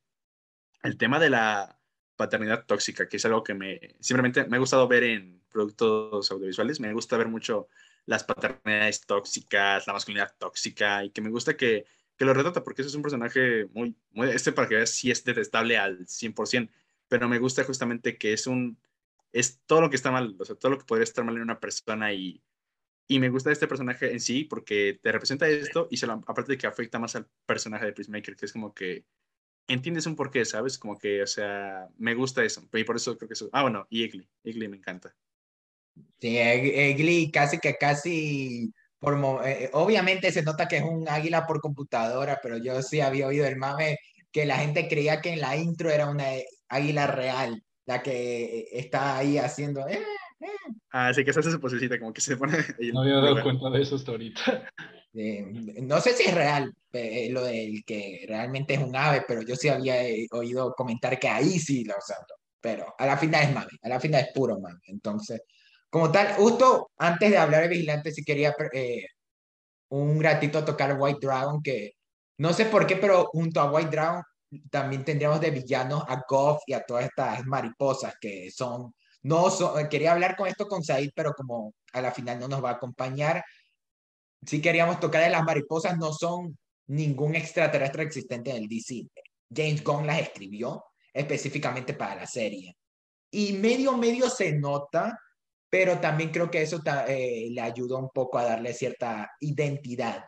[0.82, 1.78] el tema de la
[2.16, 6.80] paternidad tóxica, que es algo que me simplemente me ha gustado ver en productos audiovisuales.
[6.80, 7.68] Me gusta ver mucho
[8.06, 11.86] las paternidades tóxicas, la masculinidad tóxica, y que me gusta que,
[12.20, 15.10] que lo retrata, porque ese es un personaje muy, muy este para que veas si
[15.10, 16.70] es detestable al 100%,
[17.08, 18.78] pero me gusta justamente que es un,
[19.32, 21.44] es todo lo que está mal, o sea, todo lo que podría estar mal en
[21.44, 22.44] una persona y,
[23.08, 26.52] y me gusta este personaje en sí porque te representa esto y se lo, aparte
[26.52, 29.06] de que afecta más al personaje de Peacemaker, que es como que
[29.70, 30.78] entiendes un porqué, ¿sabes?
[30.78, 32.68] Como que, o sea, me gusta eso.
[32.74, 33.50] Y por eso creo que eso.
[33.54, 34.28] Ah, bueno, y Egli.
[34.44, 35.16] Egli me encanta.
[36.20, 38.74] Sí, Egli casi que casi.
[39.00, 43.28] Por, eh, obviamente se nota que es un águila por computadora, pero yo sí había
[43.28, 43.98] oído el mame
[44.32, 46.26] que la gente creía que en la intro era una
[46.68, 49.88] águila real, la que está ahí haciendo.
[49.88, 50.02] Eh,
[50.42, 50.48] eh".
[50.92, 52.58] Ah, sí, que se hace su posecita, como que se pone.
[52.94, 54.70] no había dado cuenta de eso hasta ahorita.
[55.14, 59.56] no sé si es real eh, lo del que realmente es un ave, pero yo
[59.56, 62.26] sí había eh, oído comentar que ahí sí lo usaron.
[62.62, 64.82] Pero a la final es mame, a la final es puro mame.
[64.88, 65.42] Entonces,
[65.90, 69.06] como tal, justo antes de hablar de Vigilante, sí quería eh,
[69.90, 71.94] un ratito tocar White Dragon, que
[72.38, 74.24] no sé por qué, pero junto a White Dragon
[74.72, 79.88] también tendríamos de villanos a Goff y a todas estas mariposas que son, no son,
[79.90, 82.74] quería hablar con esto con Said, pero como a la final no nos va a
[82.74, 83.44] acompañar,
[84.46, 89.08] si queríamos tocar de las mariposas, no son ningún extraterrestre existente en el DC.
[89.54, 92.76] James Gunn las escribió específicamente para la serie.
[93.32, 95.20] Y medio, medio se nota,
[95.70, 100.26] pero también creo que eso eh, le ayudó un poco a darle cierta identidad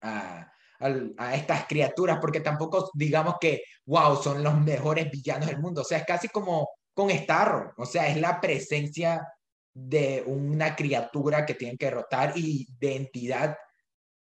[0.00, 5.82] a, a, estas criaturas, porque tampoco digamos que, wow, son los mejores villanos del mundo.
[5.82, 7.72] O sea, es casi como con Starro.
[7.76, 9.26] O sea, es la presencia
[9.72, 13.56] de una criatura que tienen que derrotar y de entidad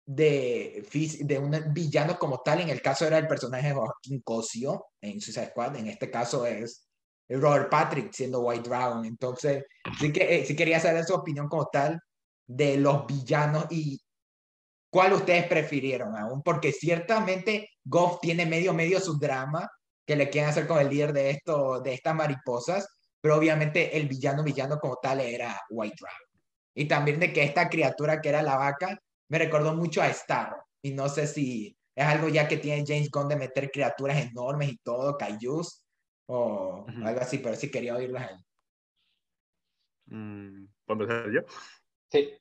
[0.06, 0.86] de,
[1.20, 2.60] de un villano como tal.
[2.60, 5.76] En el caso era el personaje de Joaquín Cosio en Suicide Squad.
[5.76, 6.85] En este caso es
[7.28, 9.04] Robert Patrick siendo White Dragon.
[9.04, 9.64] Entonces,
[9.98, 12.00] sí, que, eh, sí quería saber su opinión como tal
[12.46, 14.00] de los villanos y
[14.90, 19.68] cuál ustedes prefirieron aún, porque ciertamente Goff tiene medio medio su drama
[20.06, 22.86] que le quieren hacer con el líder de esto, de estas mariposas,
[23.20, 26.42] pero obviamente el villano villano como tal era White Dragon.
[26.74, 30.56] Y también de que esta criatura que era la vaca me recordó mucho a Starro.
[30.82, 34.68] Y no sé si es algo ya que tiene James Gunn de meter criaturas enormes
[34.68, 35.85] y todo, kaijus,
[36.26, 38.36] o algo así, pero sí quería oírlas ahí.
[40.06, 41.40] Mm, ¿Puedo empezar yo?
[42.10, 42.32] Sí.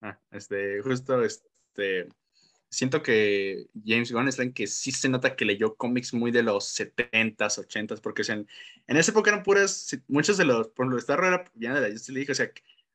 [0.00, 2.08] Ah, este, justo, este,
[2.68, 6.42] siento que James Gunn es alguien que sí se nota que leyó cómics muy de
[6.42, 8.48] los 70s, 80s, porque en,
[8.86, 11.90] en esa época eran puras, muchos de los, por ejemplo, Starro era ya de la
[11.90, 12.50] Justice League, o sea,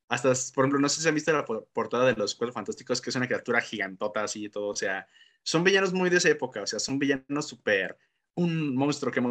[0.09, 3.09] hasta, por ejemplo, no sé si han visto la portada de los Cuatro Fantásticos, que
[3.09, 5.07] es una criatura gigantota así y todo, o sea,
[5.43, 7.97] son villanos muy de esa época, o sea, son villanos súper,
[8.35, 9.21] un monstruo que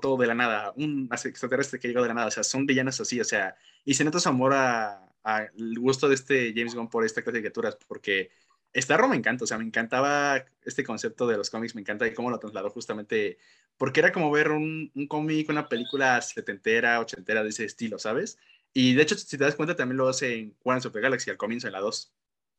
[0.00, 3.00] todo de la nada, un extraterrestre que llegó de la nada, o sea, son villanos
[3.00, 7.04] así, o sea, y se nota su amor al gusto de este James Gunn por
[7.04, 8.30] esta clase de criaturas, porque
[8.74, 12.14] Starro me encanta, o sea, me encantaba este concepto de los cómics, me encanta y
[12.14, 13.38] cómo lo trasladó justamente,
[13.76, 18.38] porque era como ver un, un cómic, una película setentera, ochentera de ese estilo, ¿sabes?
[18.72, 21.30] Y de hecho, si te das cuenta, también lo hace en Guardians of the Galaxy
[21.30, 22.12] al comienzo, en la 2.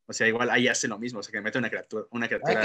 [0.10, 2.06] O sea, igual ahí hace lo mismo, o sea, que mete una criatura.
[2.12, 2.62] Una criatura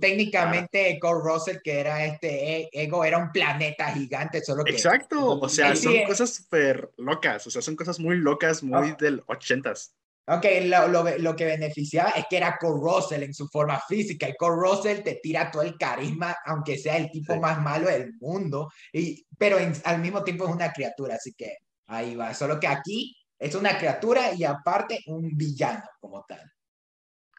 [0.00, 4.72] técnicamente, Cole Russell, que era este e, Ego, era un planeta gigante, solo que.
[4.72, 9.24] Exacto, o sea, son cosas súper locas, o sea, son cosas muy locas, muy del
[9.26, 9.90] 80s.
[10.30, 14.28] Ok, lo, lo, lo, que beneficiaba es que era Cole Russell en su forma física
[14.28, 18.12] y Cole Russell te tira todo el carisma, aunque sea el tipo más malo del
[18.20, 22.34] mundo, y, pero al mismo tiempo es una criatura, así que ahí va.
[22.34, 26.42] Solo que aquí es una criatura y aparte un villano como tal.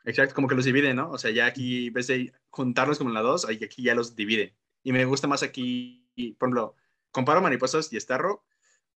[0.06, 1.12] Exacto, como que los divide, ¿no?
[1.12, 4.16] O sea, ya aquí, en vez de juntarlos como en la 2, aquí ya los
[4.16, 4.56] divide.
[4.84, 6.08] Y me gusta más aquí,
[6.38, 6.76] por ejemplo,
[7.12, 8.46] comparo Mariposas y Starro.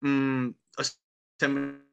[0.02, 0.50] Mmm,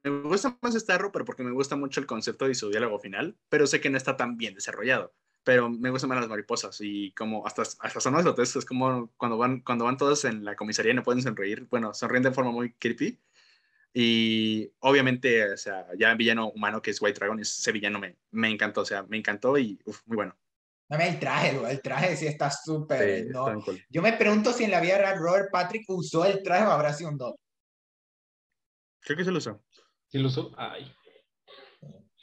[0.03, 3.39] me gusta más Starro, pero porque me gusta mucho el concepto y su diálogo final,
[3.49, 5.15] pero sé que no está tan bien desarrollado.
[5.45, 9.11] Pero me gustan más las mariposas y como hasta, hasta son más grotescos, es como
[9.17, 12.33] cuando van, cuando van todos en la comisaría y no pueden sonreír, bueno, sonríen de
[12.33, 13.19] forma muy creepy.
[13.93, 18.49] Y obviamente, o sea, ya villano humano que es White Dragon, ese villano me, me
[18.49, 20.37] encantó, o sea, me encantó y muy bueno.
[20.89, 23.27] Dame el traje, el traje sí está súper.
[23.27, 23.63] ¿no?
[23.91, 26.93] Yo me pregunto si en la vida real Robert Patrick usó el traje o habrá
[26.95, 27.39] sido un doble.
[29.01, 29.63] Creo que se lo usó.
[30.09, 30.53] ¿Sí lo usó?
[30.57, 30.91] Ay.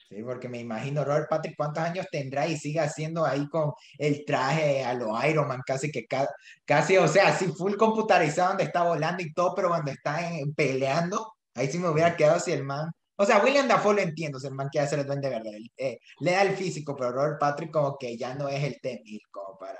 [0.09, 4.23] Sí, porque me imagino Robert Patrick cuántos años tendrá y sigue haciendo ahí con el
[4.23, 6.05] traje a lo Iron Man, casi que
[6.63, 10.19] casi, o sea, así full computarizado donde está volando y todo, pero cuando está
[10.55, 12.91] peleando, ahí sí me hubiera quedado si el man.
[13.17, 15.99] O sea, William Dafoe lo entiendo, si el man quiere hacer el duende verde, eh,
[16.19, 19.57] le da el físico, pero Robert Patrick como que ya no es el T-1000 como
[19.57, 19.79] para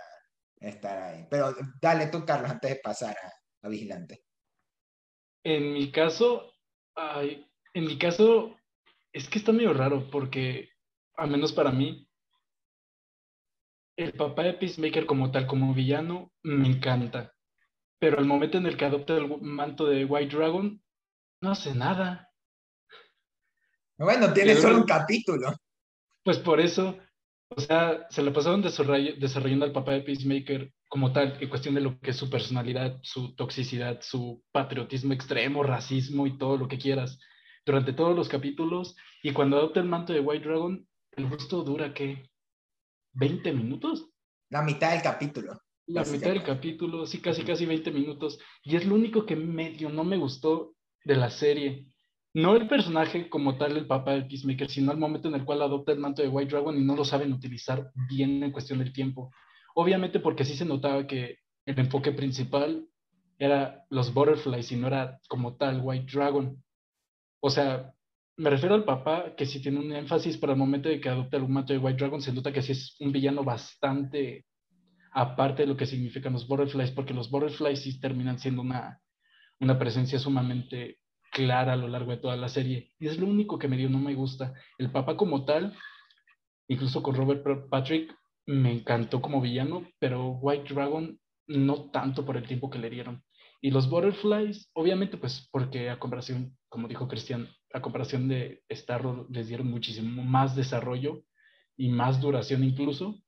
[0.60, 1.28] estar ahí.
[1.30, 3.16] Pero dale tú, Carlos, antes de pasar
[3.62, 4.24] a Vigilante.
[5.44, 6.56] En mi caso,
[6.96, 8.56] Ay, en mi caso,
[9.12, 10.70] es que está medio raro porque
[11.18, 12.08] al menos para mí,
[13.98, 17.34] el papá de Peacemaker como tal, como villano, me encanta.
[18.00, 20.82] Pero el momento en el que adopta el manto de White Dragon,
[21.46, 22.30] no hace nada.
[23.98, 25.54] Bueno, tiene solo un capítulo.
[26.24, 26.98] Pues por eso,
[27.50, 31.82] o sea, se le pasaron desarrollando al papá de Peacemaker como tal, en cuestión de
[31.82, 36.80] lo que es su personalidad, su toxicidad, su patriotismo extremo, racismo y todo lo que
[36.80, 37.20] quieras,
[37.66, 38.96] durante todos los capítulos.
[39.22, 42.30] Y cuando adopta el manto de White Dragon, el gusto dura, ¿qué?
[43.14, 44.10] ¿20 minutos?
[44.50, 45.62] La mitad del capítulo.
[45.88, 48.40] La mitad del capítulo, sí, casi, casi 20 minutos.
[48.64, 50.75] Y es lo único que medio no me gustó
[51.06, 51.88] de la serie.
[52.34, 55.62] No el personaje como tal, el papá del Peacemaker, sino el momento en el cual
[55.62, 58.92] adopta el manto de White Dragon y no lo saben utilizar bien en cuestión del
[58.92, 59.32] tiempo.
[59.74, 62.88] Obviamente porque sí se notaba que el enfoque principal
[63.40, 66.62] era los butterflies y no era como tal White Dragon.
[67.40, 67.94] O sea,
[68.38, 71.38] me refiero al papá que sí tiene un énfasis para el momento de que adopta
[71.38, 74.46] el manto de White Dragon, se nota que sí es un villano bastante
[75.14, 79.00] aparte de lo que significan los butterflies, porque los butterflies sí terminan siendo una,
[79.60, 81.00] una presencia sumamente
[81.32, 82.92] clara a lo largo de toda la serie.
[83.00, 84.54] Y es lo único que me dio no me gusta.
[84.78, 85.76] El papá como tal,
[86.68, 88.16] incluso con Robert Patrick,
[88.46, 93.24] me encantó como villano, pero White Dragon no tanto por el tiempo que le dieron.
[93.62, 99.28] Y los Butterflies, obviamente, pues porque a comparación, como dijo Cristian, a comparación de Starro,
[99.30, 101.24] les dieron muchísimo más desarrollo
[101.76, 103.20] y más duración incluso.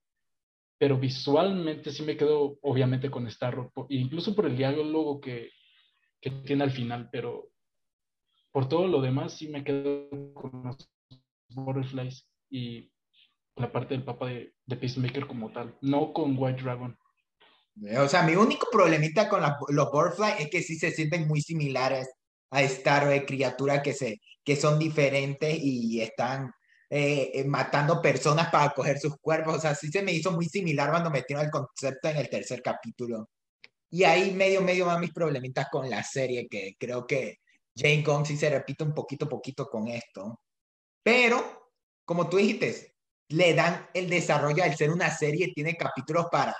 [0.79, 5.49] Pero visualmente sí me quedo, obviamente, con Starro, incluso por el diálogo que,
[6.29, 7.49] que tiene al final, pero
[8.51, 10.89] por todo lo demás sí me quedo con los
[11.49, 12.91] Butterflies y
[13.55, 16.97] la parte del Papa de, de Peacemaker como tal, no con White Dragon.
[17.99, 22.09] O sea, mi único problemita con los Butterfly es que sí se sienten muy similares
[22.49, 26.51] a Star de criaturas que, se, que son diferentes y están
[26.89, 29.57] eh, eh, matando personas para coger sus cuerpos.
[29.57, 32.61] O sea, sí se me hizo muy similar cuando metieron el concepto en el tercer
[32.61, 33.29] capítulo.
[33.89, 37.37] Y ahí medio, medio van mis problemitas con la serie, que creo que
[37.75, 40.41] Jane Kong sí se repite un poquito, poquito con esto.
[41.03, 41.71] Pero,
[42.05, 42.95] como tú dijiste,
[43.29, 46.55] le dan el desarrollo al ser una serie, tiene capítulos para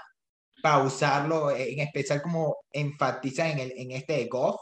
[0.62, 4.60] para usarlo, en especial como enfatiza en, el, en este Goff,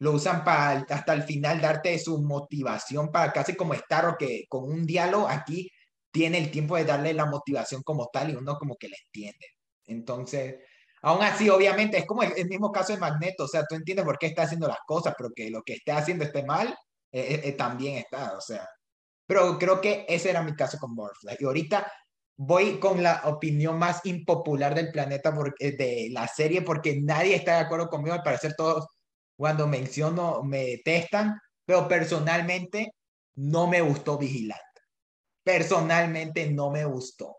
[0.00, 4.44] lo usan para hasta el final darte su motivación para casi como estar o que
[4.48, 5.70] con un diálogo aquí
[6.10, 9.46] tiene el tiempo de darle la motivación como tal y uno como que le entiende.
[9.86, 10.56] Entonces,
[11.02, 14.18] aún así, obviamente, es como el, mismo caso de Magneto, o sea, tú entiendes por
[14.18, 16.68] qué está haciendo las cosas, pero que lo que esté haciendo esté mal,
[17.12, 18.68] eh, eh, eh, también está, o sea.
[19.26, 21.36] Pero creo que ese era mi caso con Butterfly.
[21.40, 21.90] Y ahorita
[22.36, 27.60] voy con la opinión más impopular del planeta de la serie porque nadie está de
[27.64, 28.14] acuerdo conmigo.
[28.14, 28.86] Al parecer todos
[29.36, 32.94] cuando menciono me testan, pero personalmente
[33.36, 34.64] no me gustó Vigilante.
[35.44, 37.36] Personalmente no me gustó.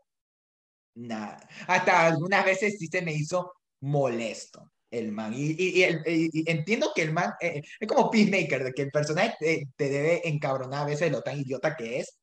[1.00, 1.40] Nada.
[1.68, 5.34] Hasta algunas veces sí se me hizo molesto el man.
[5.34, 9.70] Y, y, entiendo que el man eh, es como Peacemaker, de que el personaje te,
[9.78, 12.20] te, debe encabronar a veces lo tan idiota que es,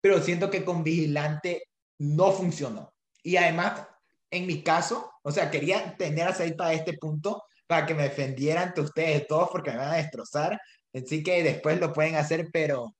[0.00, 1.64] pero siento que con Vigilante
[1.98, 2.94] no funcionó.
[3.22, 3.86] Y además,
[4.30, 8.68] en mi caso, o sea, quería tener a para este punto, para que me defendieran
[8.68, 10.58] ante ustedes todos, porque me van a destrozar.
[10.94, 12.94] Así que después lo pueden hacer, pero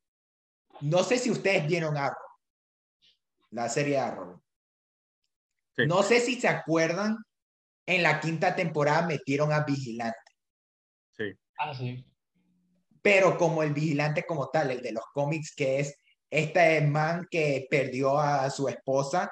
[0.82, 2.16] no sé si ustedes vieron Arrow,
[3.50, 4.43] la serie Arrow.
[5.76, 7.16] No sé si se acuerdan,
[7.86, 10.18] en la quinta temporada metieron a Vigilante.
[11.12, 11.24] Sí.
[11.58, 12.04] Ah, sí.
[13.02, 15.94] Pero como el Vigilante como tal, el de los cómics, que es
[16.30, 19.30] este man que perdió a su esposa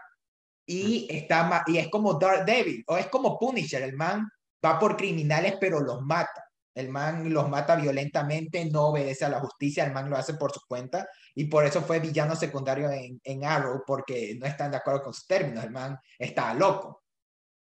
[0.67, 4.29] y, está, y es como Dark Devil o es como Punisher, el man
[4.65, 6.45] va por criminales pero los mata.
[6.75, 10.53] El man los mata violentamente, no obedece a la justicia, el man lo hace por
[10.53, 14.79] su cuenta y por eso fue villano secundario en, en Arrow porque no están de
[14.79, 17.03] acuerdo con sus términos, el man está loco.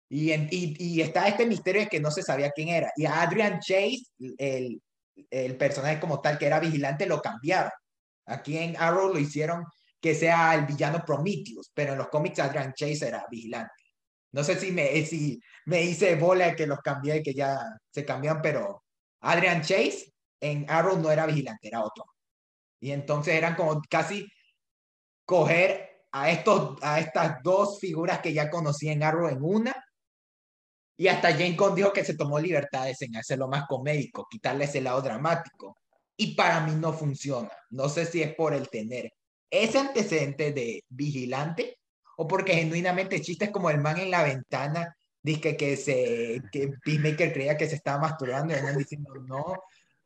[0.09, 2.91] Y, y, y, está este misterio de que no se sabía quién era.
[2.95, 4.03] Y a Adrian Chase,
[4.37, 4.81] el,
[5.29, 7.71] el personaje como tal que era vigilante, lo cambiaron.
[8.25, 9.65] Aquí en Arrow lo hicieron
[9.99, 13.73] que sea el villano Prometheus, pero en los cómics Adrian Chase era vigilante.
[14.31, 17.59] No sé si me, si me hice bola que los cambié, que ya
[17.89, 18.83] se cambian, pero
[19.21, 22.05] Adrian Chase en Arrow no era vigilante, era otro.
[22.79, 24.27] Y entonces eran como casi
[25.25, 29.75] coger a, estos, a estas dos figuras que ya conocí en Arrow en una.
[30.97, 34.81] Y hasta Jane Con dijo que se tomó libertades en hacerlo más comédico, quitarle ese
[34.81, 35.77] lado dramático
[36.17, 37.51] y para mí no funciona.
[37.69, 39.11] No sé si es por el tener
[39.49, 41.77] ese antecedente de vigilante
[42.17, 44.96] o porque genuinamente chistes como el man en la ventana
[45.27, 49.55] dice que se que Peacemaker creía que se estaba masturbando y el diciendo no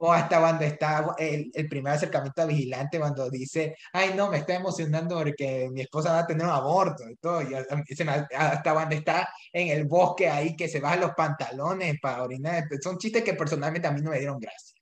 [0.04, 4.38] o hasta cuando está el, el, primer acercamiento a Vigilante, cuando dice, ay, no, me
[4.38, 7.44] está emocionando porque mi esposa va a tener un aborto y todo.
[7.44, 12.64] Y hasta cuando está en el bosque ahí que se bajan los pantalones para orinar.
[12.82, 14.82] Son chistes que personalmente a mí no me dieron gracia.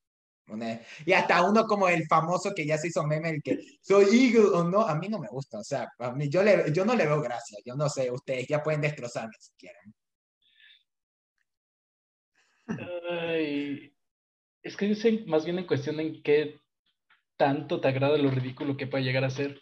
[1.06, 4.58] Y hasta uno como el famoso que ya se hizo meme, el que soy Eagle
[4.58, 5.60] o no, a mí no me gusta.
[5.60, 7.58] O sea, a mí, yo, le, yo no le veo gracia.
[7.66, 9.94] Yo no sé, ustedes ya pueden destrozarme si quieren.
[13.10, 13.94] Ay,
[14.64, 16.60] es que dicen más bien en cuestión en qué
[17.38, 19.60] tanto te agrada lo ridículo que puede llegar a ser.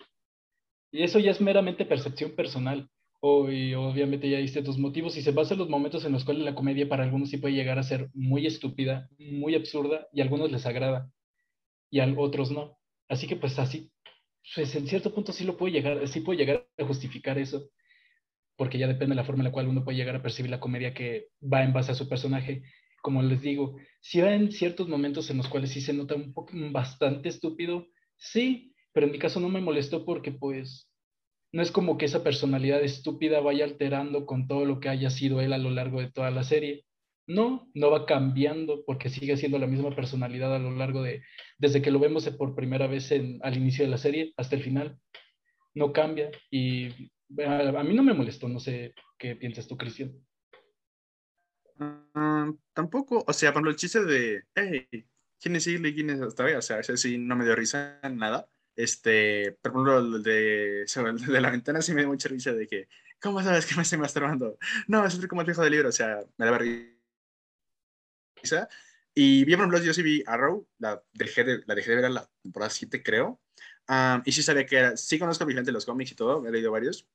[0.92, 2.90] Y eso ya es meramente percepción personal.
[3.22, 6.26] O, y obviamente ya diste tus motivos y se basa en los momentos en los
[6.26, 10.22] cuales la comedia para algunos sí puede llegar a ser muy estúpida, muy absurda y
[10.22, 11.10] a algunos les agrada
[11.92, 12.78] y a otros no.
[13.10, 13.92] Así que pues así,
[14.56, 17.70] pues en cierto punto sí lo puede llegar, sí puede llegar a justificar eso,
[18.58, 20.60] porque ya depende de la forma en la cual uno puede llegar a percibir la
[20.60, 22.64] comedia que va en base a su personaje
[23.08, 26.52] como les digo, si hay ciertos momentos en los cuales sí se nota un poco
[26.74, 27.88] bastante estúpido,
[28.18, 30.92] sí, pero en mi caso no me molestó porque pues
[31.54, 35.40] no es como que esa personalidad estúpida vaya alterando con todo lo que haya sido
[35.40, 36.84] él a lo largo de toda la serie.
[37.28, 41.22] No, no va cambiando porque sigue siendo la misma personalidad a lo largo de,
[41.58, 44.64] desde que lo vemos por primera vez en, al inicio de la serie hasta el
[44.64, 45.00] final.
[45.74, 46.90] No cambia y
[47.42, 50.27] a, a mí no me molestó, no sé qué piensas tú, Cristian.
[51.80, 54.88] Ah, tampoco, o sea, por ejemplo, el chiste de, hey,
[55.40, 55.94] ¿quién es Shirley?
[55.94, 58.48] ¿Quién es esta O sea, ese sí no me dio risa nada.
[58.76, 62.68] Este, por ejemplo, el de, el de la ventana sí me dio mucha risa de
[62.68, 62.88] que,
[63.20, 64.58] ¿cómo sabes que me estoy masturbando?
[64.88, 66.98] No, es como el viejo del libro, o sea, me da risa.
[69.14, 72.06] Y bien, por ejemplo, yo sí vi Arrow, la dejé de, la dejé de ver
[72.06, 73.42] a la temporada 7, creo.
[73.90, 76.46] Um, y sí sabía que era, sí conozco a Vigilante de los cómics y todo,
[76.46, 77.08] he leído varios.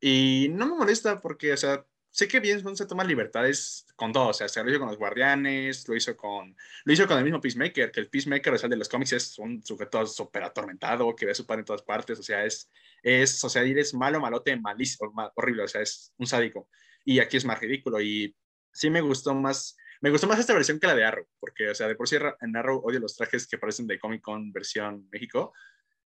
[0.00, 4.28] Y no me molesta porque, o sea, sé que bien se toma libertades con todo,
[4.28, 7.24] o sea, se lo hizo con los Guardianes, lo hizo con, lo hizo con el
[7.24, 11.14] mismo Peacemaker, que el Peacemaker, o sea, de los cómics es un sujeto súper atormentado,
[11.14, 12.70] que ve a su padre en todas partes, o sea, es,
[13.02, 16.68] es o sea, es malo, malote, malísimo, horrible, o sea, es un sádico.
[17.04, 18.34] Y aquí es más ridículo y
[18.72, 21.74] sí me gustó más, me gustó más esta versión que la de Arrow, porque, o
[21.74, 25.08] sea, de por sí en Arrow odio los trajes que parecen de Comic Con versión
[25.10, 25.52] México,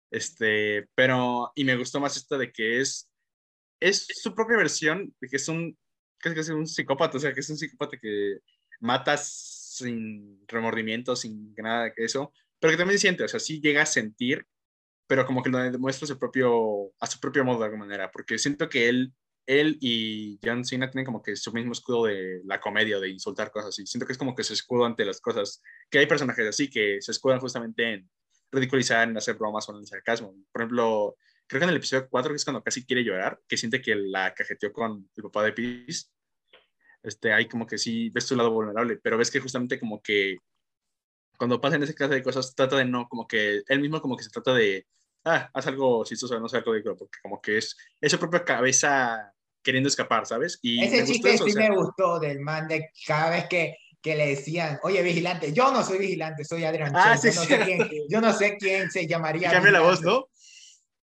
[0.09, 3.09] este, pero, y me gustó más esta de que es,
[3.79, 5.77] es su propia versión, de que es un
[6.21, 8.39] casi es un psicópata, o sea, que es un psicópata que
[8.79, 13.81] mata sin remordimiento, sin nada de eso, pero que también siente, o sea, sí llega
[13.81, 14.45] a sentir,
[15.07, 18.37] pero como que lo demuestra su propio, a su propio modo de alguna manera, porque
[18.37, 19.13] siento que él,
[19.45, 23.51] él y John Cena tienen como que su mismo escudo de la comedia, de insultar
[23.51, 23.85] cosas así.
[23.85, 27.01] Siento que es como que su escudo ante las cosas, que hay personajes así que
[27.01, 28.09] se escudan justamente en
[28.51, 30.35] ridiculizar, en hacer bromas o en el sarcasmo.
[30.51, 31.17] Por ejemplo,
[31.51, 33.93] creo que en el episodio 4, que es cuando casi quiere llorar, que siente que
[33.93, 36.05] la cajeteó con el papá de Peace,
[37.03, 40.37] este, hay como que sí ves tu lado vulnerable, pero ves que justamente como que
[41.37, 44.23] cuando pasan ese clase de cosas, trata de no, como que él mismo como que
[44.23, 44.87] se trata de,
[45.25, 48.45] ah, haz algo chistoso, no sé, algo de porque como que es, es su propia
[48.45, 50.57] cabeza queriendo escapar, ¿sabes?
[50.61, 54.79] Y ese chiste sí me gustó del man de cada vez que que le decían,
[54.81, 58.33] oye, vigilante, yo no soy vigilante, soy Adrián ah, yo, no sé quién, yo, no
[58.33, 59.51] sé quién, se llamaría.
[59.51, 60.27] Cambia la voz, ¿no?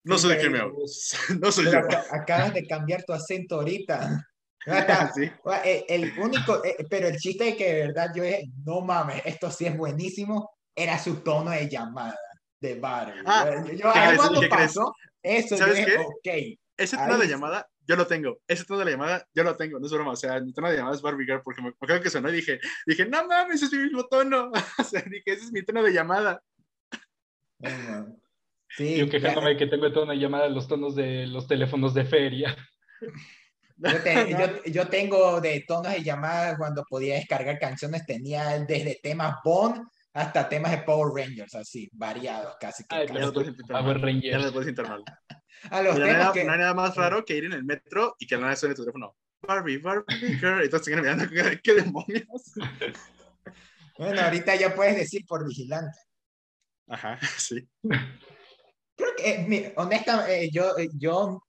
[0.04, 1.16] No sé de quién me hablas.
[1.40, 1.78] No soy yo.
[2.10, 4.26] acabas de cambiar tu acento ahorita.
[5.14, 5.30] sí.
[5.64, 9.22] Eh, el único, eh, pero el chiste es que de verdad yo dije, no mames,
[9.24, 12.18] esto sí es buenísimo, era su tono de llamada
[12.60, 13.20] de Barry.
[13.26, 16.58] Ah, yo, ahí cuando pasó eso, ¿Sabes yo dije, ok.
[16.76, 18.38] Ese tono de llamada, yo lo tengo.
[18.48, 20.12] Ese tono de llamada, yo lo tengo, no es broma.
[20.12, 22.36] O sea, mi tono de llamada es Barbie Girl porque me, acuerdo que sonó y
[22.36, 24.50] dije, dije, no mames, ese es mi mismo tono.
[24.78, 26.42] o sea, dije, ese es mi tono de llamada.
[28.76, 32.04] Sí, yo quejándome que tengo tono de llamada en los tonos de los teléfonos de
[32.04, 32.56] feria.
[33.76, 33.88] Yo,
[34.66, 40.48] yo, tengo de tonos de llamadas cuando podía descargar canciones, tenía desde temas Bond hasta
[40.48, 42.84] temas de Power Rangers, así, variados casi.
[42.84, 43.06] Que
[43.68, 44.44] Power Rangers.
[45.70, 48.16] A los no, hay nada, no hay nada más raro que ir en el metro
[48.18, 49.16] y que al nada suene tu teléfono.
[49.46, 50.64] Barbie, Barbie, girl.
[50.64, 51.24] Y todos siguen mirando,
[51.62, 52.52] ¿qué demonios?
[53.98, 55.98] Bueno, ahorita ya puedes decir por vigilante.
[56.88, 57.68] Ajá, sí.
[58.96, 61.40] Creo que, eh, honestamente, eh, yo, eh, yo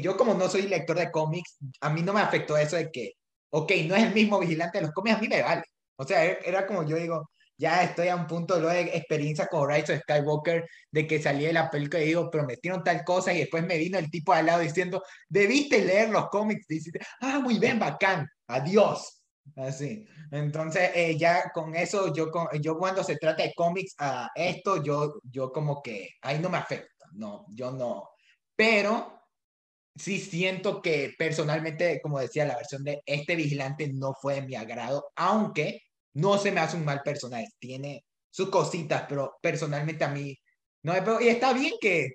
[0.00, 3.12] yo como no soy lector de cómics, a mí no me afectó eso de que,
[3.50, 5.62] ok, no es el mismo vigilante de los cómics, a mí me vale.
[5.96, 9.90] O sea, era como yo digo, ya estoy a un punto de experiencia con of
[10.02, 13.78] Skywalker, de que salí de la película y digo, prometieron tal cosa y después me
[13.78, 17.78] vino el tipo al lado diciendo, debiste leer los cómics, y dices, ah, muy bien,
[17.78, 19.22] bacán, adiós.
[19.56, 20.06] Así.
[20.30, 22.30] Entonces, eh, ya con eso, yo,
[22.60, 26.58] yo cuando se trata de cómics, a esto, yo, yo como que ahí no me
[26.58, 28.10] afecta, no, yo no.
[28.56, 29.22] Pero
[29.94, 34.54] sí siento que personalmente, como decía, la versión de este vigilante no fue de mi
[34.56, 35.80] agrado, aunque
[36.14, 40.36] no se me hace un mal personaje, tiene sus cositas, pero personalmente a mí
[40.82, 42.14] no me Y está bien que,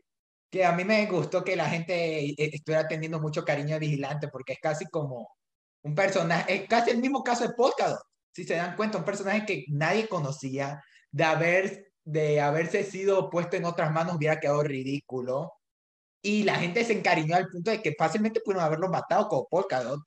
[0.49, 4.27] que a mí me gustó que la gente eh, estuviera teniendo mucho cariño a Vigilante,
[4.29, 5.29] porque es casi como
[5.83, 8.01] un personaje, es casi el mismo caso de Polkadot,
[8.33, 13.57] si se dan cuenta, un personaje que nadie conocía, de, haber, de haberse sido puesto
[13.57, 15.53] en otras manos hubiera quedado ridículo.
[16.21, 20.01] Y la gente se encariñó al punto de que fácilmente pudieron haberlo matado como Polkadot.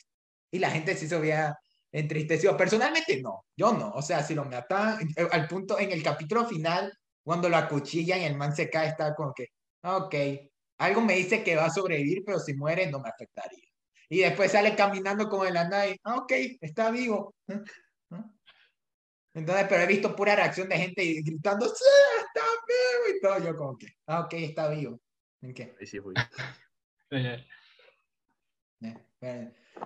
[0.50, 1.56] Y la gente sí se había
[1.90, 2.56] entristecido.
[2.56, 3.90] Personalmente no, yo no.
[3.92, 6.92] O sea, si lo matan, eh, al punto en el capítulo final,
[7.24, 9.48] cuando la cuchilla y el man se cae, está como que,
[9.82, 10.14] ok,
[10.78, 13.71] algo me dice que va a sobrevivir, pero si muere no me afectaría.
[14.12, 17.34] Y después sale caminando como el la y, ah, ok, está vivo.
[19.32, 21.84] Entonces, pero he visto pura reacción de gente gritando, sí,
[22.26, 23.38] está vivo y todo.
[23.38, 25.00] Yo como que, ah, ok, está vivo.
[25.40, 25.74] ¿En qué?
[25.86, 26.12] Sí fui.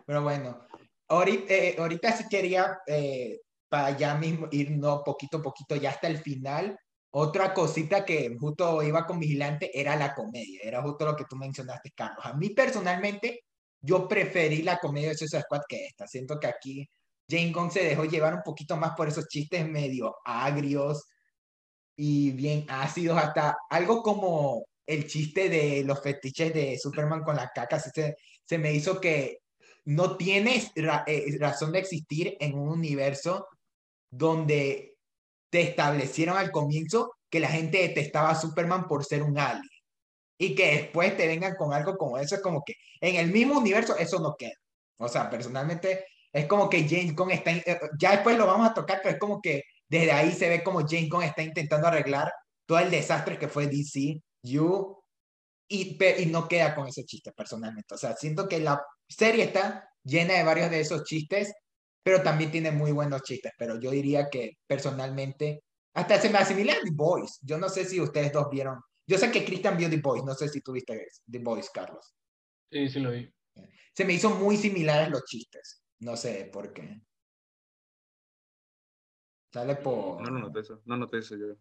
[0.06, 0.66] Pero bueno,
[1.06, 6.08] ahorita, eh, ahorita sí quería, eh, para ya mismo irnos poquito a poquito, ya hasta
[6.08, 6.76] el final.
[7.12, 11.36] Otra cosita que justo iba con Vigilante era la comedia, era justo lo que tú
[11.36, 12.26] mencionaste, Carlos.
[12.26, 13.45] A mí personalmente,
[13.86, 16.06] yo preferí la comedia de Suicide Squad que esta.
[16.06, 16.88] Siento que aquí
[17.28, 21.04] Jane Gong se dejó llevar un poquito más por esos chistes medio agrios
[21.96, 27.50] y bien ácidos, hasta algo como el chiste de los fetiches de Superman con la
[27.54, 29.38] caca, se, se me hizo que
[29.84, 33.46] no tienes eh, razón de existir en un universo
[34.10, 34.96] donde
[35.50, 39.75] te establecieron al comienzo que la gente detestaba a Superman por ser un alien
[40.38, 43.58] y que después te vengan con algo como eso, es como que en el mismo
[43.58, 44.54] universo eso no queda.
[44.98, 48.74] O sea, personalmente es como que James Gunn está, eh, ya después lo vamos a
[48.74, 52.30] tocar, pero es como que desde ahí se ve como James Gunn está intentando arreglar
[52.66, 54.96] todo el desastre que fue DC, You,
[55.68, 57.94] y, y no queda con ese chiste personalmente.
[57.94, 61.52] O sea, siento que la serie está llena de varios de esos chistes,
[62.02, 65.64] pero también tiene muy buenos chistes, pero yo diría que personalmente,
[65.94, 67.38] hasta se me asimila The Boys.
[67.42, 68.78] Yo no sé si ustedes dos vieron.
[69.06, 72.14] Yo sé que Christian vio The Boys, no sé si tuviste The Boys, Carlos.
[72.70, 73.32] Sí, sí lo vi.
[73.94, 75.82] Se me hizo muy similares los chistes.
[76.00, 77.00] No sé por qué.
[79.52, 80.20] Sale por.
[80.20, 80.82] No, no noté eso.
[80.84, 81.54] No noté eso yo.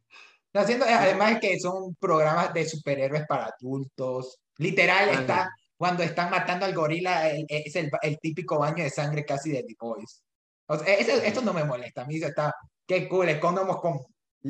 [0.53, 4.39] Haciendo, además que son programas de superhéroes para adultos.
[4.57, 9.51] Literal, está cuando están matando al gorila, es el, el, típico baño de sangre casi
[9.51, 10.23] de The Boys.
[10.67, 12.03] O sea, esto no me molesta.
[12.03, 12.53] A mí está,
[12.87, 13.99] qué cool, Economos con,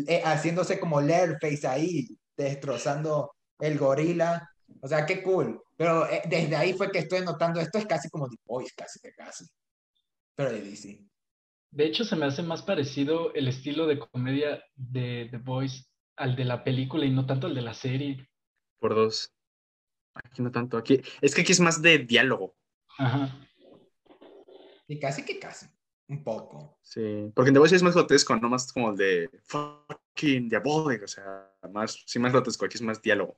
[0.08, 2.08] eh, haciéndose como Leatherface ahí,
[2.38, 4.50] destrozando el gorila.
[4.82, 5.62] O sea, qué cool.
[5.78, 9.00] Pero eh, desde ahí fue que estoy notando, esto es casi como The Boys, casi
[9.00, 9.46] que casi
[10.36, 11.04] pero de DC.
[11.72, 16.36] De hecho, se me hace más parecido el estilo de comedia de The Boys al
[16.36, 18.30] de la película y no tanto al de la serie.
[18.80, 19.34] Por dos.
[20.14, 20.78] Aquí no tanto.
[20.78, 22.56] Aquí, es que aquí es más de diálogo.
[22.98, 23.38] Ajá.
[24.88, 25.68] Y casi que casi.
[26.08, 26.78] Un poco.
[26.84, 27.32] Sí.
[27.34, 29.30] Porque en The Boys es más grotesco, no más como de
[30.16, 31.06] fucking diabólico.
[31.06, 33.38] O sea, más, sí, más es más diálogo.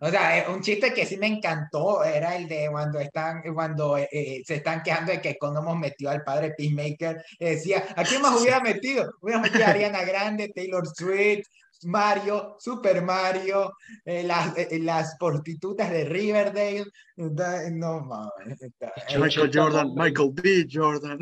[0.00, 3.98] O sea, eh, un chiste que sí me encantó era el de cuando están, cuando
[3.98, 7.24] eh, eh, se están quejando de que Economos metió al padre Peacemaker.
[7.38, 9.12] Decía, ¿a quién más hubiera metido?
[9.20, 11.46] Hubiera metido a Ariana Grande, Taylor Swift,
[11.82, 13.72] Mario, Super Mario,
[14.04, 16.84] las, las prostitutas de Riverdale.
[17.16, 18.58] No mames.
[19.18, 20.66] Michael Jordan, Michael B.
[20.70, 21.18] Jordan.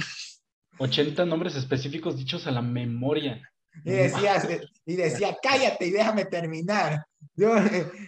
[0.78, 3.51] 80 nombres específicos dichos a la memoria.
[3.84, 4.42] Y decía,
[4.84, 7.04] y decía, cállate y déjame terminar.
[7.34, 7.54] Yo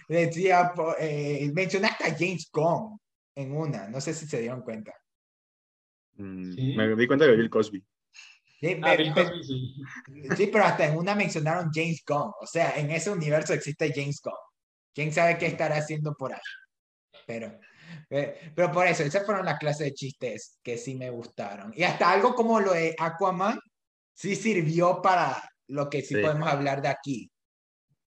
[0.07, 2.99] decía, eh, mencionaste a James Gunn
[3.35, 4.93] en una, no sé si se dieron cuenta.
[6.17, 7.83] Mm, me di cuenta de Bill Cosby.
[8.61, 8.95] Sí, ah,
[10.35, 10.49] sí.
[10.51, 12.31] pero hasta en una mencionaron James Gunn.
[12.39, 14.33] O sea, en ese universo existe James Gunn.
[14.93, 16.39] ¿Quién sabe qué estará haciendo por ahí?
[17.27, 17.59] Pero,
[18.09, 21.73] eh, pero por eso, esas fueron las clases de chistes que sí me gustaron.
[21.75, 23.59] Y hasta algo como lo de Aquaman
[24.13, 25.37] sí sirvió para
[25.67, 27.31] lo que sí, podemos hablar de aquí.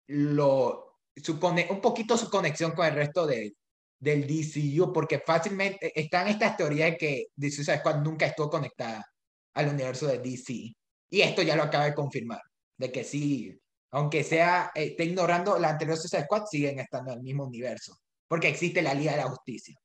[0.07, 3.55] Lo, supone, un poquito su conexión con el resto de,
[3.99, 9.05] del DCU, porque fácilmente están estas teorías de que DC Squad nunca estuvo conectada
[9.53, 10.75] al universo de DC.
[11.09, 12.41] Y esto ya lo acaba de confirmar,
[12.77, 13.57] de que sí,
[13.91, 17.97] aunque sea, eh, esté ignorando la anterior Suicide Squad, siguen estando en el mismo universo,
[18.27, 19.75] porque existe la Liga de la Justicia.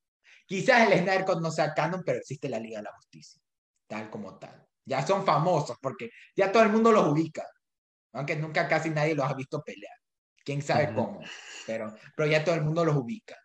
[0.46, 3.40] Quizás el Snyder Code no sea canon, pero existe la Liga de la Justicia,
[3.86, 4.66] tal como tal.
[4.84, 7.46] Ya son famosos, porque ya todo el mundo los ubica
[8.12, 9.94] aunque nunca casi nadie los ha visto pelear.
[10.44, 11.20] Quién sabe cómo,
[11.66, 13.36] pero, pero ya todo el mundo los ubica.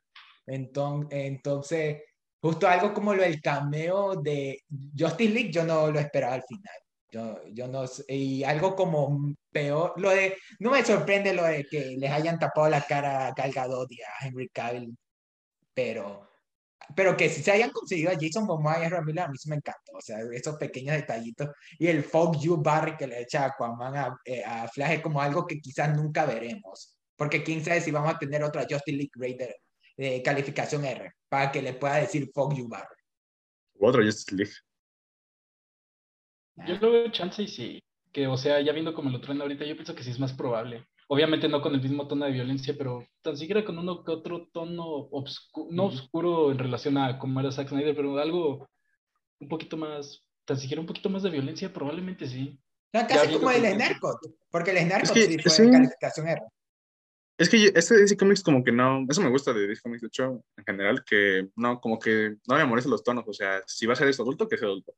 [0.48, 2.02] Entonces, entonces,
[2.42, 4.64] justo algo como lo del cameo de
[4.98, 6.76] Justice League, yo no lo esperaba al final.
[7.12, 11.96] Yo, yo no y algo como peor, lo de, no me sorprende lo de que
[11.98, 14.98] les hayan tapado la cara a Gal Gadot y a Henry Cavill,
[15.74, 16.30] pero
[16.96, 19.50] pero que si se hayan conseguido a Jason Momoa y a Ramírez, a mí sí
[19.50, 19.94] me encantó.
[19.94, 21.50] O sea, esos pequeños detallitos.
[21.80, 25.02] Y el Fuck You Barry que le echa a Aquaman a, eh, a Flash es
[25.02, 26.98] como algo que quizás nunca veremos.
[27.16, 29.56] Porque quién sabe si vamos a tener otra Justice League Raider
[29.98, 32.96] de calificación R para que le pueda decir Fuck You Barry.
[33.80, 34.54] Otro Justice League.
[36.68, 37.84] Yo lo veo chance y sí.
[38.12, 40.34] Que, o sea, ya viendo como lo traen ahorita, yo pienso que sí es más
[40.34, 40.86] probable.
[41.08, 44.48] Obviamente no con el mismo tono de violencia, pero tan siquiera con uno que otro
[44.52, 48.68] tono obscuro, no oscuro en relación a cómo era Zack Snyder, pero algo
[49.40, 52.58] un poquito más, tan siquiera un poquito más de violencia, probablemente sí.
[52.92, 53.62] No, casi como el
[54.50, 55.72] porque el Snarkot Es sí que- fue sí.
[55.72, 56.42] calificación R.
[57.38, 60.08] Es que este DC Comics como que no, eso me gusta de DC Comics de
[60.08, 63.86] hecho, en general, que no, como que no me molestan los tonos, o sea, si
[63.86, 64.94] va a ser esto adulto, que sea adulto.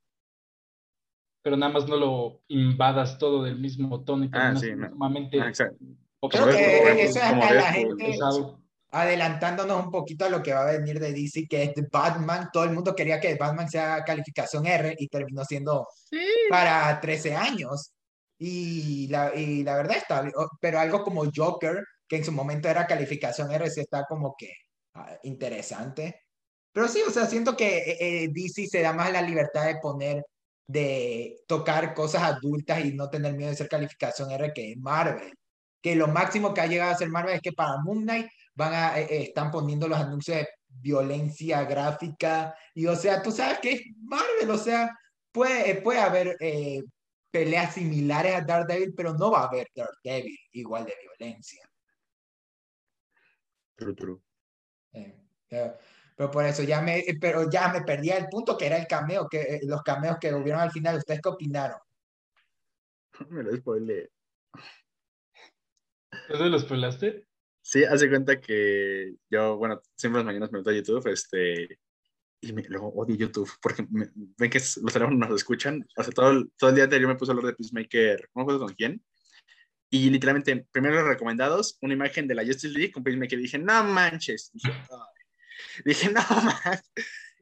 [1.47, 4.89] Pero nada más no lo invadas todo del mismo tono y Ah, sí, no.
[4.89, 8.59] sumamente Ah, Creo que eso es la gente pesado.
[8.91, 12.49] adelantándonos un poquito a lo que va a venir de DC, que es de Batman.
[12.51, 15.87] Todo el mundo quería que Batman sea calificación R y terminó siendo
[16.49, 17.93] para 13 años.
[18.37, 20.29] Y la, y la verdad está,
[20.59, 24.51] pero algo como Joker, que en su momento era calificación R, sí está como que
[24.95, 26.23] ah, interesante.
[26.73, 29.77] Pero sí, o sea, siento que eh, eh, DC se da más la libertad de
[29.77, 30.25] poner,
[30.67, 35.33] de tocar cosas adultas y no tener miedo de ser calificación R que Marvel.
[35.81, 38.73] Que lo máximo que ha llegado a ser Marvel es que para Moon Knight van
[38.73, 42.55] a, eh, eh, están poniendo los anuncios de violencia gráfica.
[42.73, 44.89] Y o sea, tú sabes que es Marvel, o sea,
[45.31, 46.83] puede, eh, puede haber eh,
[47.31, 51.69] peleas similares a Daredevil, pero no va a haber Daredevil igual de violencia.
[53.75, 54.19] True, true.
[54.93, 55.15] Eh,
[56.17, 58.87] pero, por eso ya me, eh, pero ya me perdí el punto que era el
[58.87, 60.97] cameo, que eh, los cameos que hubieron al final.
[60.97, 61.77] ¿Ustedes qué opinaron?
[63.29, 64.09] Me lo spoilé.
[66.11, 67.27] ¿Entonces lo spoilaste?
[67.61, 71.79] Sí, hace cuenta que yo, bueno, siempre las mañanas me meto a YouTube, este,
[72.41, 76.13] y me, luego odio YouTube, porque me- ven que los teléfonos nos escuchan, o sea,
[76.13, 78.65] todo el, todo el día anterior me puse a hablar de Peacemaker, no me acuerdo
[78.65, 79.03] con quién,
[79.89, 83.59] y literalmente, primero los recomendados, una imagen de la Justice League con Peacemaker, y dije,
[83.59, 85.16] no manches, dije, "Ay".
[85.85, 86.91] dije, no manches,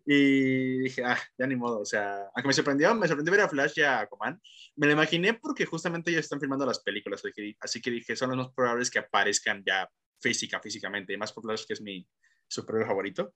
[0.07, 3.49] y dije, ah, ya ni modo, o sea, aunque me sorprendió, me sorprendió ver a
[3.49, 4.39] Flash y a Aquaman,
[4.75, 7.23] me lo imaginé porque justamente ellos están filmando las películas,
[7.59, 9.89] así que, dije, son los más probables que aparezcan ya
[10.19, 12.07] física, físicamente, y más por Flash, que es mi
[12.47, 13.33] superhéroe favorito.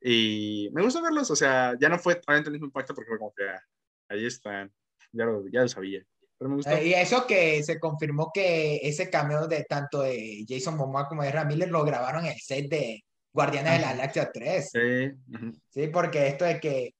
[0.00, 3.18] Y me gusta verlos, o sea, ya no fue obviamente el mismo impacto porque fue
[3.18, 3.62] como que ah,
[4.08, 4.72] ahí están,
[5.12, 6.02] ya lo, ya lo sabía,
[6.38, 6.70] pero me gustó.
[6.70, 11.22] Eh, y eso que se confirmó que ese cameo de tanto de Jason Momoa como
[11.22, 13.05] de Miller lo grabaron en el set de
[13.36, 14.70] Guardianes de la Galaxia 3.
[14.72, 15.10] Sí.
[15.68, 16.94] Sí, porque esto de que,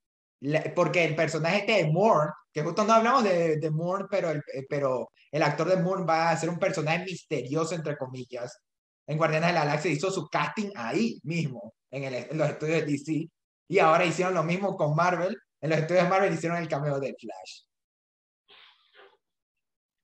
[0.74, 4.42] porque el personaje este de Moore, que justo no hablamos de, de Moore, pero el,
[4.52, 8.58] eh, pero el actor de Moore va a ser un personaje misterioso, entre comillas,
[9.06, 12.80] en Guardianes de la Galaxia, hizo su casting ahí mismo, en, el, en los estudios
[12.80, 13.28] de DC,
[13.68, 17.00] y ahora hicieron lo mismo con Marvel, en los estudios de Marvel hicieron el cameo
[17.00, 17.62] de Flash.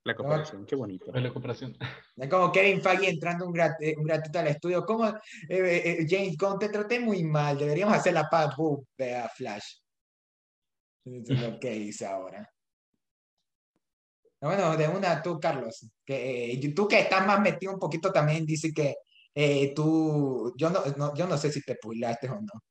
[0.03, 1.11] La cooperación, qué bonito.
[1.11, 1.77] La cooperación.
[2.15, 5.17] Es como Kevin Feige entrando un, grat- eh, un ratito al estudio, como eh,
[5.49, 9.77] eh, James Gunn, te traté muy mal, deberíamos hacer la paz, boom, ve a Flash.
[11.05, 12.49] Eso es lo que hice ahora.
[14.41, 18.45] Bueno, de una tú, Carlos, que eh, tú que estás más metido un poquito también,
[18.45, 18.95] dice que
[19.33, 22.61] eh, tú, yo no, no- yo no sé si te puilaste o no.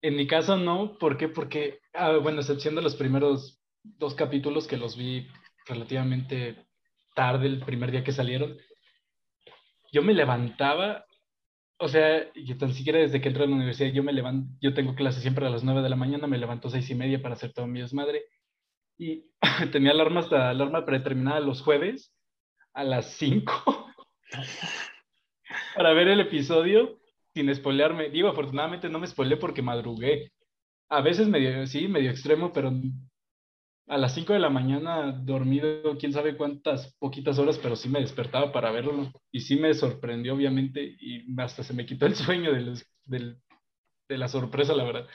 [0.00, 1.28] En mi caso no, ¿por qué?
[1.28, 5.26] Porque, ah, bueno, excepción de los primeros dos capítulos que los vi
[5.68, 6.66] relativamente
[7.14, 8.56] tarde, el primer día que salieron,
[9.92, 11.04] yo me levantaba,
[11.78, 14.74] o sea, yo tan siquiera desde que entré a la universidad, yo me levanto, yo
[14.74, 17.22] tengo clase siempre a las 9 de la mañana, me levanto a seis y media
[17.22, 18.24] para hacer todo mi desmadre,
[18.98, 19.24] y
[19.72, 22.12] tenía alarma hasta alarma predeterminada los jueves
[22.74, 23.86] a las 5
[25.74, 26.98] para ver el episodio
[27.34, 28.10] sin spoilearme.
[28.10, 30.32] Digo, afortunadamente no me spoileé porque madrugué.
[30.90, 32.72] A veces medio, sí, medio extremo, pero
[33.88, 38.00] a las 5 de la mañana dormido, quién sabe cuántas poquitas horas, pero sí me
[38.00, 39.12] despertaba para verlo.
[39.32, 43.38] Y sí me sorprendió, obviamente, y hasta se me quitó el sueño de, los- del-
[44.08, 45.06] de la sorpresa, la verdad.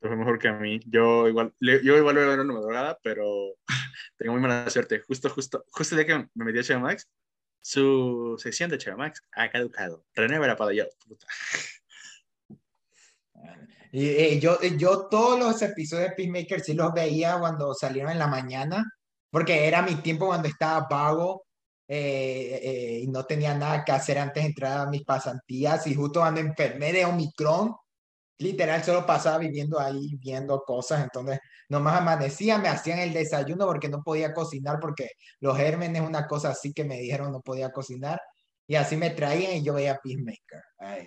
[0.00, 0.80] Fue mejor que a mí.
[0.86, 3.54] Yo igual, yo igual voy a ver una madrugada, pero
[4.18, 5.00] tengo muy mala suerte.
[5.06, 7.08] Justo, justo, justo el día que me metí a HBO Max,
[7.60, 10.04] su sección de HBO Max ha caducado.
[10.14, 10.84] René para yo.
[11.06, 11.26] Puta.
[13.94, 18.18] Eh, yo, eh, yo todos los episodios de Peacemaker sí los veía cuando salieron en
[18.18, 18.82] la mañana,
[19.30, 21.44] porque era mi tiempo cuando estaba vago
[21.86, 26.20] eh, y no tenía nada que hacer antes de entrar a mis pasantías y justo
[26.20, 27.74] cuando enfermé de Omicron,
[28.38, 31.38] literal solo pasaba viviendo ahí, viendo cosas, entonces
[31.68, 36.50] nomás amanecía, me hacían el desayuno porque no podía cocinar, porque los gérmenes, una cosa
[36.50, 38.20] así que me dijeron no podía cocinar,
[38.66, 40.62] y así me traían y yo veía Peacemaker.
[40.78, 41.06] Ay.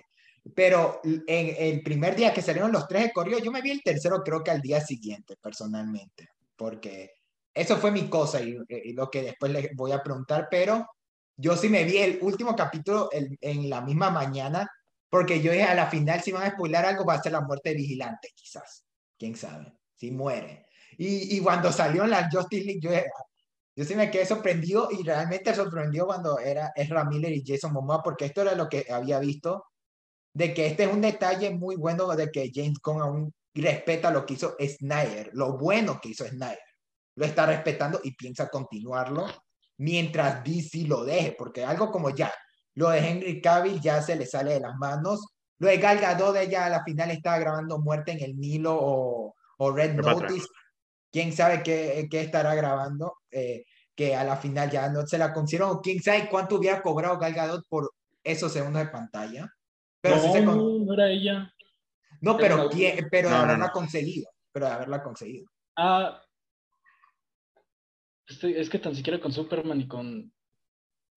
[0.54, 3.82] Pero en el primer día que salieron los tres de corrido, yo me vi el
[3.82, 7.14] tercero creo que al día siguiente, personalmente, porque
[7.52, 8.58] eso fue mi cosa y,
[8.92, 10.86] lo que después les voy a preguntar, pero
[11.36, 14.70] yo sí me vi el último capítulo en la misma mañana,
[15.08, 17.40] porque yo dije a la final si van a spoiler algo va a ser la
[17.40, 18.84] muerte de Vigilante, quizás,
[19.18, 20.66] quién sabe, si muere.
[20.98, 22.90] Y, y cuando salió en la Justice League, yo,
[23.74, 28.02] yo sí me quedé sorprendido y realmente sorprendió cuando era Ezra Miller y Jason Momoa,
[28.02, 29.64] porque esto era lo que había visto
[30.36, 34.26] de que este es un detalle muy bueno de que James Gunn aún respeta lo
[34.26, 36.58] que hizo Snyder, lo bueno que hizo Snyder.
[37.14, 39.26] Lo está respetando y piensa continuarlo
[39.78, 42.30] mientras DC lo deje, porque algo como ya,
[42.74, 45.24] lo de Henry Cavill ya se le sale de las manos.
[45.58, 49.34] Lo de Gal Gadot, ella a la final estaba grabando Muerte en el Nilo o,
[49.56, 50.46] o Red Notice.
[51.10, 53.64] Quién sabe qué, qué estará grabando, eh,
[53.94, 55.80] que a la final ya no se la consiguieron.
[55.80, 57.90] Quién sabe cuánto hubiera cobrado Gal Gadot por
[58.22, 59.50] esos segundos de pantalla.
[60.06, 61.52] Pero no, no era ella.
[62.20, 62.70] No, pero,
[63.10, 64.28] pero de haberla conseguido.
[64.52, 65.46] Pero de haberla conseguido.
[65.76, 66.22] Ah.
[68.26, 70.32] es que tan siquiera con Superman y con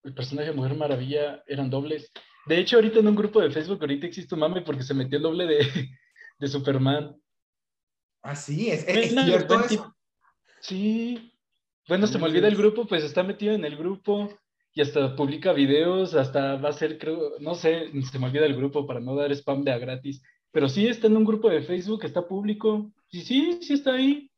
[0.03, 2.11] el personaje de Mujer Maravilla eran dobles.
[2.45, 5.17] De hecho, ahorita en un grupo de Facebook, ahorita existe un mame porque se metió
[5.17, 5.89] el doble de,
[6.39, 7.15] de Superman.
[8.21, 9.95] Ah, sí, es, es, cierto eso.
[10.61, 11.33] Sí.
[11.87, 14.29] Bueno, se me olvida el grupo, pues está metido en el grupo
[14.73, 18.55] y hasta publica videos, hasta va a ser, creo, no sé, se me olvida el
[18.55, 21.61] grupo para no dar spam de a gratis, pero sí está en un grupo de
[21.61, 24.29] Facebook, está público, sí, sí, sí está ahí.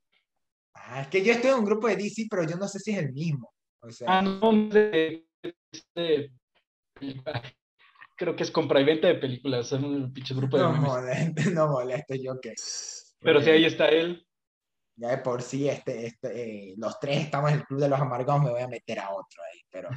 [0.74, 2.92] Ah, es que yo estoy en un grupo de DC, pero yo no sé si
[2.92, 3.54] es el mismo.
[3.82, 5.26] O sea, ah, no, de,
[8.16, 11.50] creo que es compra y venta de películas, son un pinche grupo de No molesto,
[11.52, 12.54] no molesto, yo qué.
[13.20, 14.26] Pero sí, ahí está él.
[14.96, 18.00] Ya de por sí, este, este, eh, los tres estamos en el Club de los
[18.00, 19.90] Amargados, me voy a meter a otro ahí, pero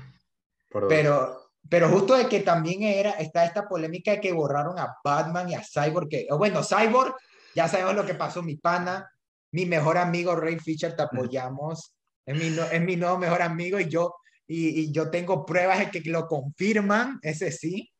[0.88, 5.48] pero, pero justo de que también era, está esta polémica de que borraron a Batman
[5.48, 7.14] y a Cyborg, que, bueno, Cyborg,
[7.54, 9.10] ya sabemos lo que pasó, mi pana,
[9.52, 11.94] mi mejor amigo Ray Fisher, te apoyamos,
[12.26, 14.14] es mi, es mi nuevo mejor amigo y yo,
[14.46, 17.90] y, y yo tengo pruebas de que lo confirman, ese sí,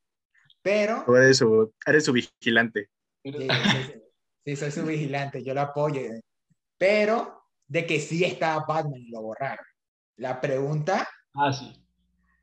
[0.60, 1.04] pero...
[1.16, 2.88] Eres su, eres su vigilante.
[3.22, 3.48] Sí,
[4.44, 6.00] sí, soy su vigilante, yo lo apoyo,
[6.76, 9.64] pero de que sí estaba Batman y lo borraron.
[10.16, 11.08] La pregunta...
[11.34, 11.84] Ah, sí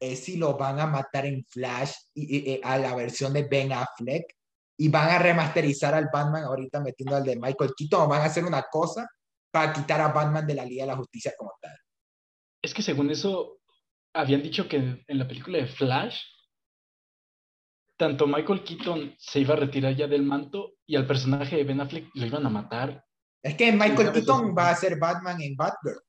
[0.01, 4.25] es si lo van a matar en Flash y, a la versión de Ben Affleck
[4.77, 8.25] y van a remasterizar al Batman ahorita metiendo al de Michael Keaton o van a
[8.25, 9.07] hacer una cosa
[9.51, 11.77] para quitar a Batman de la Liga de la Justicia como tal.
[12.63, 13.59] Es que según eso
[14.13, 14.77] habían dicho que
[15.07, 16.19] en la película de Flash
[18.01, 21.81] tanto Michael Keaton se iba a retirar ya del manto y al personaje de Ben
[21.81, 23.05] Affleck lo iban a matar.
[23.43, 26.01] Es que Michael Keaton va a ser Batman en Batgirl.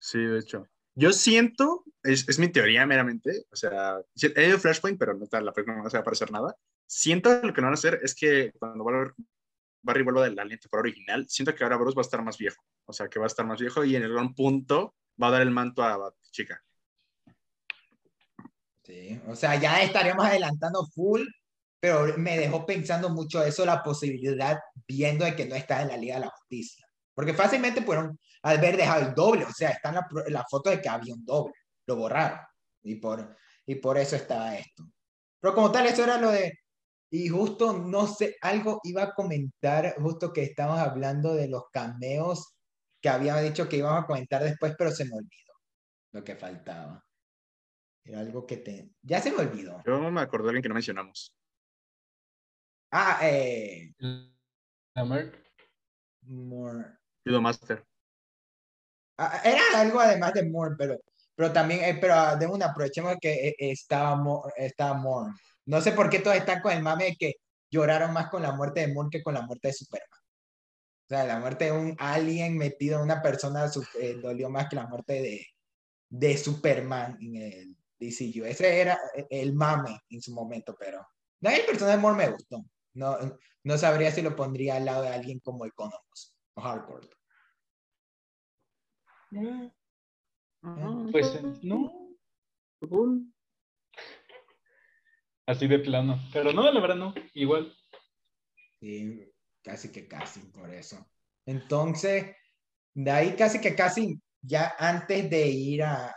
[0.00, 0.66] Sí, de hecho.
[1.00, 3.96] Yo siento, es, es, mi teoría meramente, o sea,
[4.36, 6.54] he ido Flashpoint, pero no está, la película no se va a aparecer nada.
[6.86, 8.84] Siento lo que no van a hacer es que cuando
[9.80, 12.62] Barry vuelva de la temporal original, siento que ahora Bruce va a estar más viejo,
[12.84, 15.40] o sea, que va a estar más viejo y en algún punto va a dar
[15.40, 16.62] el manto a la chica.
[18.84, 21.22] Sí, o sea, ya estaríamos adelantando full,
[21.80, 25.96] pero me dejó pensando mucho eso, la posibilidad, viendo de que no está en la
[25.96, 26.89] Liga de la Justicia.
[27.20, 30.70] Porque fácilmente fueron al haber dejado el doble, o sea, está en la, la, foto
[30.70, 31.52] de que había un doble,
[31.86, 32.40] lo borraron
[32.82, 34.84] y por, y por eso estaba esto.
[35.38, 36.58] Pero como tal, eso era lo de,
[37.10, 42.54] y justo, no sé, algo iba a comentar, justo que estábamos hablando de los cameos
[43.02, 45.52] que había dicho que íbamos a comentar después, pero se me olvidó
[46.12, 47.04] lo que faltaba.
[48.02, 48.94] Era algo que te...
[49.02, 49.82] Ya se me olvidó.
[49.84, 51.34] Yo no me acordé de alguien que no mencionamos.
[52.90, 53.92] Ah, eh...
[56.22, 56.99] More.
[57.24, 57.84] Master.
[59.22, 60.98] Ah, era algo además de Moore, pero,
[61.34, 64.18] pero también, eh, pero de una, aprovechemos que eh, estaba,
[64.56, 65.34] estaba Moore.
[65.66, 67.34] No sé por qué todos están con el mame de que
[67.70, 70.20] lloraron más con la muerte de Moore que con la muerte de Superman.
[71.04, 74.76] O sea, la muerte de un alien metido en una persona eh, dolió más que
[74.76, 75.46] la muerte de,
[76.08, 78.46] de Superman en el DCU.
[78.46, 78.98] Ese era
[79.28, 81.06] el mame en su momento, pero
[81.40, 82.64] no, el personaje de Moore me gustó.
[82.94, 83.18] No,
[83.64, 87.08] no sabría si lo pondría al lado de alguien como Economos Hardcore.
[91.12, 92.10] Pues no.
[95.46, 96.18] Así de plano.
[96.32, 97.72] Pero no, la verdad no, igual.
[98.80, 99.32] Sí,
[99.62, 101.06] casi que casi por eso.
[101.46, 102.36] Entonces,
[102.94, 106.14] de ahí casi que casi, ya antes de ir a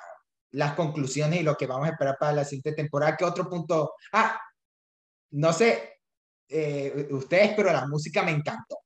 [0.51, 3.93] las conclusiones y lo que vamos a esperar para la siguiente temporada, ¿qué otro punto?
[4.11, 4.39] Ah,
[5.31, 5.99] no sé,
[6.47, 8.82] eh, ustedes, pero la música me encantó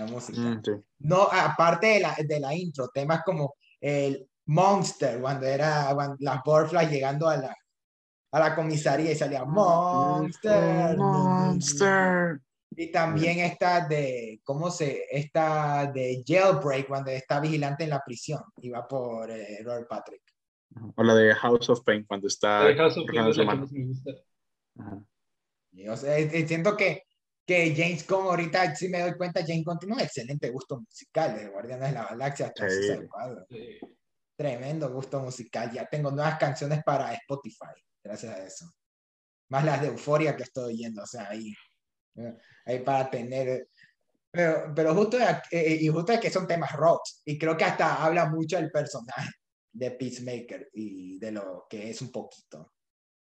[0.00, 0.40] la música.
[0.40, 0.62] Mm,
[1.00, 6.90] no, aparte de la, de la intro, temas como el Monster, cuando era las Butterflies
[6.90, 7.56] llegando a la,
[8.32, 10.96] a la comisaría y salía Monster.
[10.96, 12.40] Monster.
[12.72, 15.04] Y también esta de, ¿cómo se?
[15.10, 18.40] Esta de Jailbreak, cuando está vigilante en la prisión.
[18.62, 20.22] Iba por eh, Robert Patrick.
[20.94, 22.64] O la de House of Pain, cuando está.
[22.64, 24.12] De House of Pain la que más me gusta.
[24.78, 25.02] Ajá.
[25.72, 27.04] Y, o sea, siento que,
[27.50, 31.36] que James Gunn, ahorita sí me doy cuenta, James Gunn tiene un excelente gusto musical,
[31.36, 32.92] de Guardianes de la Galaxia hasta Sí.
[33.50, 33.80] Eh,
[34.36, 35.72] Tremendo gusto musical.
[35.72, 37.74] Ya tengo nuevas canciones para Spotify,
[38.04, 38.70] gracias a eso.
[39.48, 41.52] Más las de Euforia que estoy oyendo, o sea, ahí,
[42.66, 43.68] ahí para tener.
[44.30, 45.18] Pero, pero justo,
[45.50, 48.70] eh, y justo es que son temas rocks, y creo que hasta habla mucho del
[48.70, 49.28] personaje
[49.72, 52.74] de Peacemaker y de lo que es un poquito.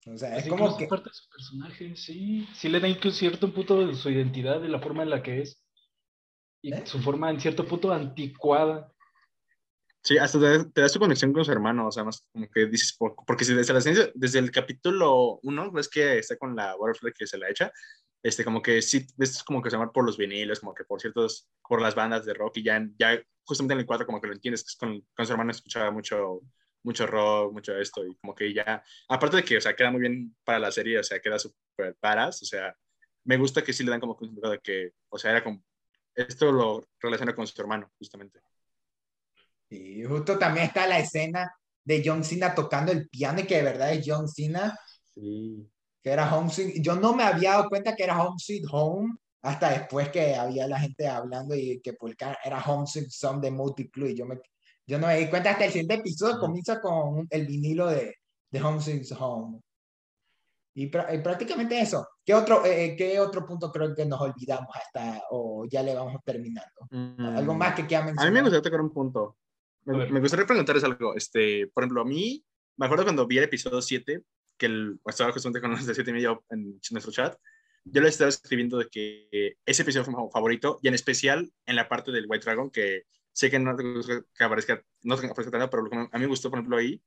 [0.07, 0.86] O sea, es Pues como que.
[0.86, 2.48] parte de su personaje, sí.
[2.54, 5.42] Sí le da incluso cierto punto de su identidad, de la forma en la que
[5.42, 5.62] es.
[6.62, 6.86] Y ¿Eh?
[6.86, 8.92] su forma en cierto punto anticuada.
[10.02, 12.66] Sí, hasta te, te da su conexión con su hermano, o sea, más como que
[12.66, 16.54] dices, por- porque si desde, la, ciencia- desde el capítulo 1, ves que está con
[16.54, 17.72] la Butterfly que se la echa,
[18.22, 21.00] este, como que sí, ves como que se llama por los vinilos, como que por
[21.00, 24.28] ciertos, por las bandas de rock, y ya, ya justamente en el 4 como que
[24.28, 26.40] lo entiendes, que es con, con su hermano escuchaba mucho,
[26.83, 30.01] mucho rock, mucho esto, y como que ya, aparte de que, o sea, queda muy
[30.01, 32.77] bien para la serie, o sea, queda súper paras, o sea,
[33.24, 35.62] me gusta que sí le dan como significado de que, o sea, era como,
[36.14, 38.41] esto lo relaciona con su hermano, justamente.
[39.68, 41.51] Y justo también está la escena
[41.85, 44.79] de John Cena tocando el piano y que de verdad es John Cena,
[45.14, 45.66] Sí.
[46.03, 46.83] que era Home Sweet.
[46.83, 50.66] Yo no me había dado cuenta que era Home Sweet Home hasta después que había
[50.68, 52.14] la gente hablando y que por
[52.45, 54.11] era Home Sweet Song de Multiclue.
[54.11, 54.39] Y yo, me,
[54.87, 58.14] yo no me di cuenta hasta el siguiente episodio comienza con el vinilo de,
[58.51, 59.61] de Home Sweet Home.
[60.74, 62.07] Y, prá- y prácticamente eso.
[62.24, 66.20] ¿Qué otro, eh, ¿Qué otro punto creo que nos olvidamos hasta o ya le vamos
[66.24, 66.70] terminando?
[67.18, 68.09] ¿Algo más que quieran Mm.
[68.09, 68.30] A mencionar?
[68.32, 69.37] mí me gustaría tocar un punto.
[69.84, 71.14] Me, me gustaría preguntarles algo.
[71.14, 72.45] Este, por ejemplo, a mí,
[72.76, 74.22] me acuerdo cuando vi el episodio 7,
[74.59, 77.37] que el, estaba justamente con los de 7 y medio en nuestro chat,
[77.84, 81.76] yo les estaba escribiendo de que ese episodio fue mi favorito, y en especial en
[81.76, 83.05] la parte del White Dragon, que
[83.37, 86.18] sé que no te gusta que aparezca, no te aparezca tanto, pero lo que a
[86.18, 87.03] mí me gustó, por ejemplo, ahí,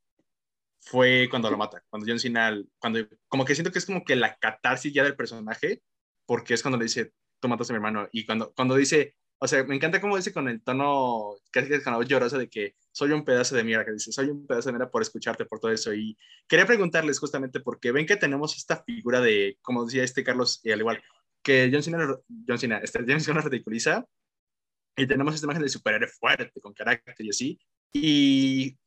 [0.80, 4.16] fue cuando lo mata, cuando John Cena, cuando, como que siento que es como que
[4.16, 5.82] la catarsis ya del personaje,
[6.28, 9.48] porque es cuando le dice, tú mataste a mi hermano, y cuando, cuando dice, o
[9.48, 12.48] sea, me encanta cómo dice con el tono casi que con la voz llorosa de
[12.48, 15.46] que soy un pedazo de mierda, que dice, soy un pedazo de mierda por escucharte,
[15.46, 15.94] por todo eso.
[15.96, 16.16] Y
[16.48, 20.72] quería preguntarles justamente porque ven que tenemos esta figura de, como decía este Carlos, y
[20.72, 21.02] al igual,
[21.42, 22.16] que John Cena,
[22.48, 24.06] John Cena, este, James Gunn ridiculiza,
[25.00, 27.60] y tenemos esta imagen de superhéroe fuerte, con carácter y así.
[27.94, 28.78] Y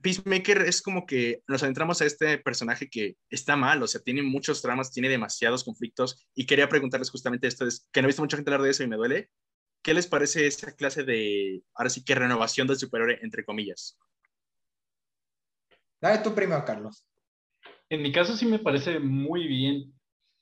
[0.00, 4.22] Peacemaker es como que nos adentramos a este personaje que está mal, o sea, tiene
[4.22, 8.22] muchos dramas, tiene demasiados conflictos y quería preguntarles justamente esto, es que no he visto
[8.22, 9.30] mucha gente hablar de eso y me duele.
[9.82, 13.98] ¿Qué les parece esa clase de, ahora sí que renovación del superhéroe, entre comillas?
[16.00, 17.04] Dale tú primero, Carlos.
[17.88, 19.92] En mi caso sí me parece muy bien.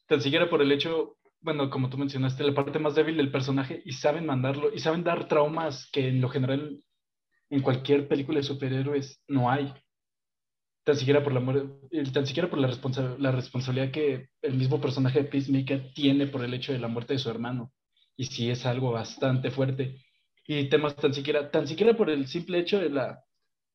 [0.07, 3.82] Tan siquiera por el hecho, bueno, como tú mencionaste, la parte más débil del personaje
[3.84, 6.82] y saben mandarlo y saben dar traumas que en lo general
[7.51, 9.72] en cualquier película de superhéroes no hay.
[10.84, 11.41] Tan siquiera por la,
[11.91, 16.26] el- tan siquiera por la, responsa- la responsabilidad que el mismo personaje de Peacemaker tiene
[16.26, 17.72] por el hecho de la muerte de su hermano.
[18.16, 20.03] Y sí es algo bastante fuerte.
[20.47, 23.22] Y temas tan siquiera, tan siquiera por el simple hecho de la...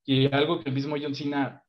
[0.06, 1.64] Y algo que el mismo John Cena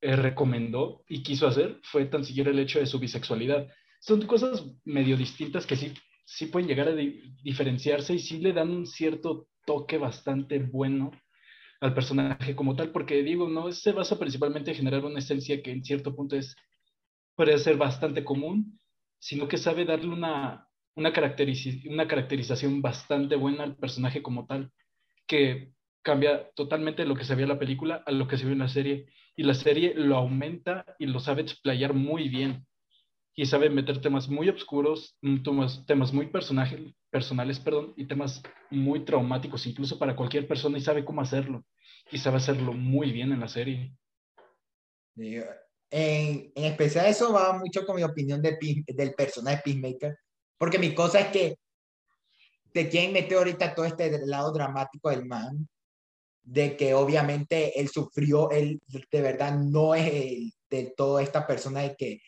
[0.00, 3.68] eh, recomendó y quiso hacer fue tan siquiera el hecho de su bisexualidad.
[4.00, 5.94] Son cosas medio distintas que sí,
[6.24, 11.10] sí pueden llegar a di- diferenciarse y sí le dan un cierto toque bastante bueno
[11.80, 15.72] al personaje como tal, porque digo, no se basa principalmente en generar una esencia que
[15.72, 16.56] en cierto punto es,
[17.36, 18.80] puede ser bastante común,
[19.18, 24.72] sino que sabe darle una, una, caracterici- una caracterización bastante buena al personaje como tal,
[25.26, 25.72] que
[26.02, 28.60] cambia totalmente lo que se ve en la película a lo que se ve en
[28.60, 32.66] la serie, y la serie lo aumenta y lo sabe explayar muy bien,
[33.34, 38.42] y sabe meter temas muy oscuros, mm, temas, temas muy personaje- personales, perdón, y temas
[38.70, 41.64] muy traumáticos, incluso para cualquier persona, y sabe cómo hacerlo,
[42.10, 43.92] y sabe hacerlo muy bien en la serie.
[45.90, 48.56] En, en especial eso va mucho con mi opinión de,
[48.86, 50.16] del personaje Peacemaker,
[50.56, 51.56] porque mi cosa es que
[52.72, 55.68] te quieren meter ahorita todo este lado dramático del man,
[56.42, 61.80] de que obviamente él sufrió, él de verdad no es el- de toda esta persona
[61.80, 62.20] de que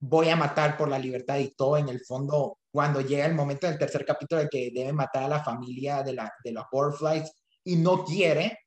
[0.00, 3.66] voy a matar por la libertad y todo en el fondo, cuando llega el momento
[3.66, 7.32] del tercer capítulo de que debe matar a la familia de, la, de los Butterflies
[7.64, 8.58] y no quiere,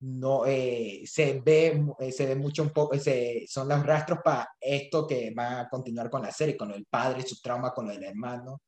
[0.00, 4.48] no eh, se ve eh, se ve mucho un poco se, son los rastros para
[4.58, 7.92] esto que va a continuar con la serie con del padre su trauma con lo
[7.92, 8.62] del hermano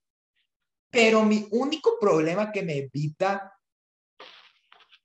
[0.90, 3.50] pero mi único problema que me evita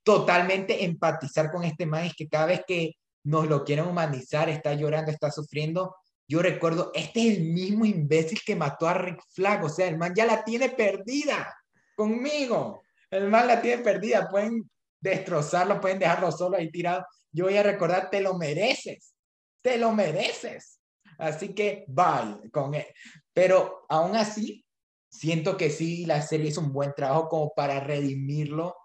[0.03, 4.74] totalmente empatizar con este man es que cada vez que nos lo quieren humanizar, está
[4.74, 5.95] llorando, está sufriendo.
[6.28, 9.98] Yo recuerdo, este es el mismo imbécil que mató a Rick Flag, o sea, el
[9.98, 11.54] man ya la tiene perdida
[11.96, 12.84] conmigo.
[13.10, 14.70] El man la tiene perdida, pueden
[15.00, 17.06] destrozarlo, pueden dejarlo solo ahí tirado.
[17.32, 19.14] Yo voy a recordar, te lo mereces,
[19.62, 20.82] te lo mereces.
[21.18, 22.86] Así que bye con él.
[23.34, 24.66] Pero aún así,
[25.10, 28.76] siento que sí, la serie hizo un buen trabajo como para redimirlo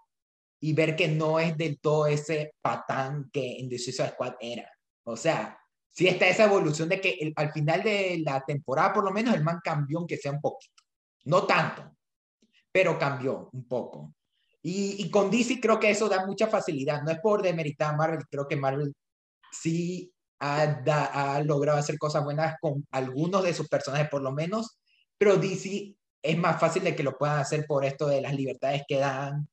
[0.60, 4.70] y ver que no es del todo ese patán que en The Suicide Squad era.
[5.04, 5.58] O sea,
[5.92, 9.44] sí está esa evolución de que al final de la temporada, por lo menos, el
[9.44, 10.82] man cambió, aunque sea un poquito.
[11.24, 11.96] No tanto,
[12.72, 14.14] pero cambió un poco.
[14.62, 17.02] Y, y, con DC creo que eso da mucha facilidad.
[17.02, 18.94] No es por demeritar a Marvel, creo que Marvel
[19.52, 24.78] sí ha, ha logrado hacer cosas buenas con algunos de sus personajes, por lo menos,
[25.18, 28.82] pero DC es más fácil de que lo puedan hacer por esto de las libertades
[28.88, 29.48] que dan,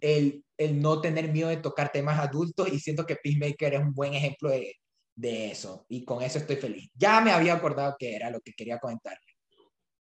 [0.00, 3.94] el, el no tener miedo de tocar temas adultos y siento que Peacemaker es un
[3.94, 4.74] buen ejemplo de,
[5.18, 6.90] de eso y con eso estoy feliz.
[6.94, 9.18] Ya me había acordado que era lo que quería comentar.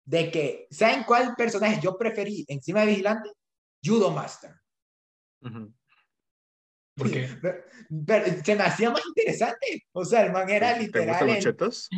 [0.04, 3.30] De que, ¿saben cuál personaje yo preferí encima de Vigilante?
[3.82, 4.52] Judo Master.
[6.94, 7.28] ¿Por qué?
[8.06, 9.86] Pero, se me hacía más interesante.
[9.92, 11.26] O sea, el man era literal.
[11.26, 11.88] ¿Te chetos?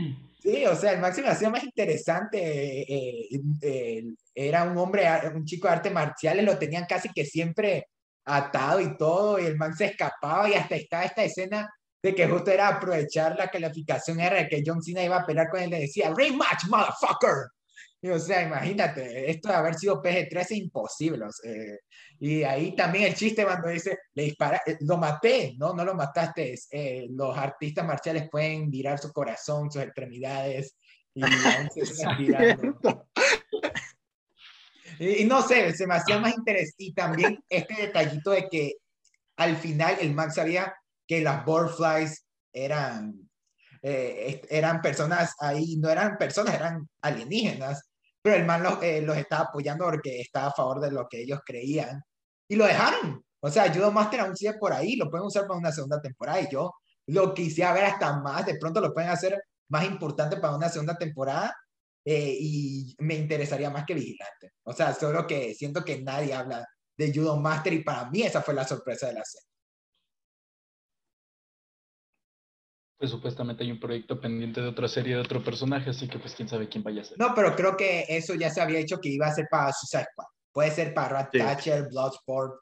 [0.40, 2.82] Sí, o sea, el man se me hacía más interesante.
[2.82, 4.04] Eh, eh,
[4.34, 5.04] era un hombre,
[5.34, 7.88] un chico de artes marciales, lo tenían casi que siempre
[8.24, 11.68] atado y todo, y el man se escapaba y hasta estaba esta escena
[12.02, 15.60] de que justo era aprovechar la calificación R que John Cena iba a pelear con
[15.60, 17.50] él, le decía, rematch, motherfucker.
[18.02, 21.26] Y, o sea, imagínate, esto de haber sido PG-13 es imposible.
[22.18, 25.94] y ahí también el chiste cuando dice, le dispara, eh, lo maté, no, no lo
[25.94, 26.54] mataste.
[26.70, 30.76] Eh, los artistas marciales pueden virar su corazón, sus extremidades.
[34.98, 36.84] Y, y, no sé, se me hacía más interesante.
[36.84, 38.74] Y también este detallito de que
[39.36, 40.74] al final el Max sabía
[41.10, 43.28] que las Boardflies eran,
[43.82, 47.90] eh, eran personas ahí, no eran personas, eran alienígenas
[48.22, 51.22] pero el man los, eh, los estaba apoyando porque estaba a favor de lo que
[51.22, 52.00] ellos creían
[52.48, 53.24] y lo dejaron.
[53.40, 56.40] O sea, Judo Master aún sigue por ahí, lo pueden usar para una segunda temporada
[56.42, 56.74] y yo
[57.06, 60.96] lo quisiera ver hasta más, de pronto lo pueden hacer más importante para una segunda
[60.96, 61.56] temporada
[62.04, 64.52] eh, y me interesaría más que Vigilante.
[64.64, 68.42] O sea, solo que siento que nadie habla de Judo Master y para mí esa
[68.42, 69.49] fue la sorpresa de la serie.
[73.00, 76.34] Pues supuestamente hay un proyecto pendiente de otra serie de otro personaje, así que pues
[76.34, 77.18] quién sabe quién vaya a ser.
[77.18, 80.06] No, pero creo que eso ya se había dicho que iba a ser para Suicide
[80.12, 80.26] Squad.
[80.52, 82.60] Puede ser para Rat Thatcher, Bloodsport.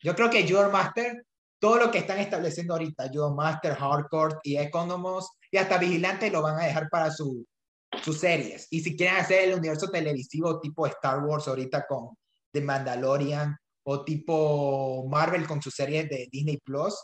[0.00, 1.24] Yo creo que Judo Master,
[1.58, 6.40] todo lo que están estableciendo ahorita, Judo Master, Hardcore y Economos y hasta Vigilante lo
[6.40, 7.44] van a dejar para su,
[8.00, 8.68] sus series.
[8.70, 12.10] Y si quieren hacer el universo televisivo tipo Star Wars ahorita con
[12.52, 16.94] The Mandalorian o tipo Marvel con sus series de Disney Plus,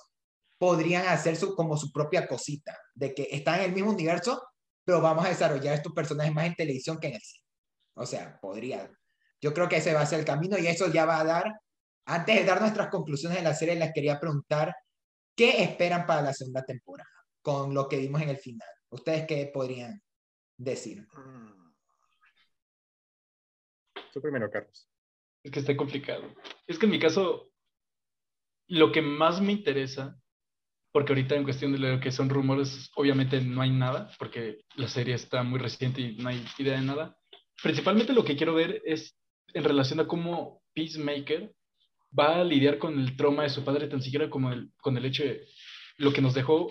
[0.58, 4.42] podrían hacer su, como su propia cosita, de que están en el mismo universo,
[4.84, 7.44] pero vamos a desarrollar estos personajes más en televisión que en el cine.
[7.94, 8.90] O sea, podría.
[9.40, 11.52] Yo creo que ese va a ser el camino y eso ya va a dar,
[12.06, 14.74] antes de dar nuestras conclusiones de la serie, les quería preguntar,
[15.34, 17.10] ¿qué esperan para la segunda temporada
[17.42, 18.68] con lo que vimos en el final?
[18.90, 20.00] ¿Ustedes qué podrían
[20.56, 21.06] decir?
[24.12, 24.88] Tú primero, Carlos.
[25.42, 26.32] Es que está complicado.
[26.66, 27.50] Es que en mi caso,
[28.68, 30.18] lo que más me interesa
[30.96, 34.88] porque ahorita en cuestión de lo que son rumores, obviamente no hay nada, porque la
[34.88, 37.18] serie está muy reciente y no hay idea de nada.
[37.62, 39.14] Principalmente lo que quiero ver es
[39.52, 41.52] en relación a cómo Peacemaker
[42.18, 45.04] va a lidiar con el trauma de su padre, tan siquiera como el, con el
[45.04, 45.44] hecho de
[45.98, 46.70] lo que nos dejó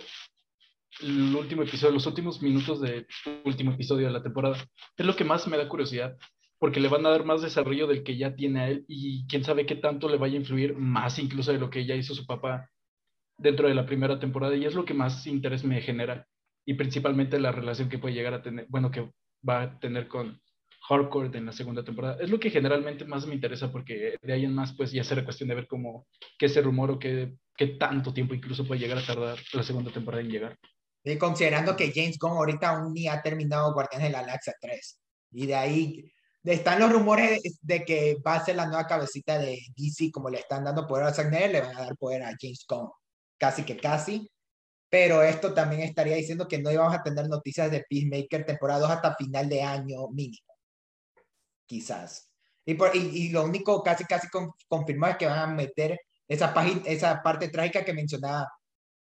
[1.02, 3.06] el último episodio, los últimos minutos del
[3.44, 4.58] último episodio de la temporada.
[4.98, 6.18] Es lo que más me da curiosidad,
[6.58, 9.44] porque le van a dar más desarrollo del que ya tiene a él y quién
[9.44, 12.26] sabe qué tanto le vaya a influir más incluso de lo que ya hizo su
[12.26, 12.72] papá
[13.38, 16.28] dentro de la primera temporada y es lo que más interés me genera
[16.66, 19.12] y principalmente la relación que puede llegar a tener, bueno, que
[19.48, 20.42] va a tener con
[20.88, 22.18] Hardcore en la segunda temporada.
[22.20, 25.24] Es lo que generalmente más me interesa porque de ahí en más pues ya será
[25.24, 26.08] cuestión de ver cómo,
[26.38, 29.92] qué ese rumor o qué, qué tanto tiempo incluso puede llegar a tardar la segunda
[29.92, 30.58] temporada en llegar.
[31.04, 35.00] Y considerando que James Gunn ahorita aún ni ha terminado Guardianes de la Galaxia 3
[35.34, 36.12] y de ahí
[36.44, 40.40] están los rumores de que va a ser la nueva cabecita de DC como le
[40.40, 42.90] están dando poder a Zack Snyder, le van a dar poder a James Gunn
[43.38, 44.30] casi que casi.
[44.90, 48.92] Pero esto también estaría diciendo que no íbamos a tener noticias de Peacemaker temporada 2
[48.92, 50.54] hasta final de año mínimo.
[51.66, 52.32] Quizás.
[52.66, 54.28] Y, por, y, lo único casi casi
[54.68, 56.54] confirmado es que van a meter esa,
[56.86, 58.48] esa parte trágica que mencionaba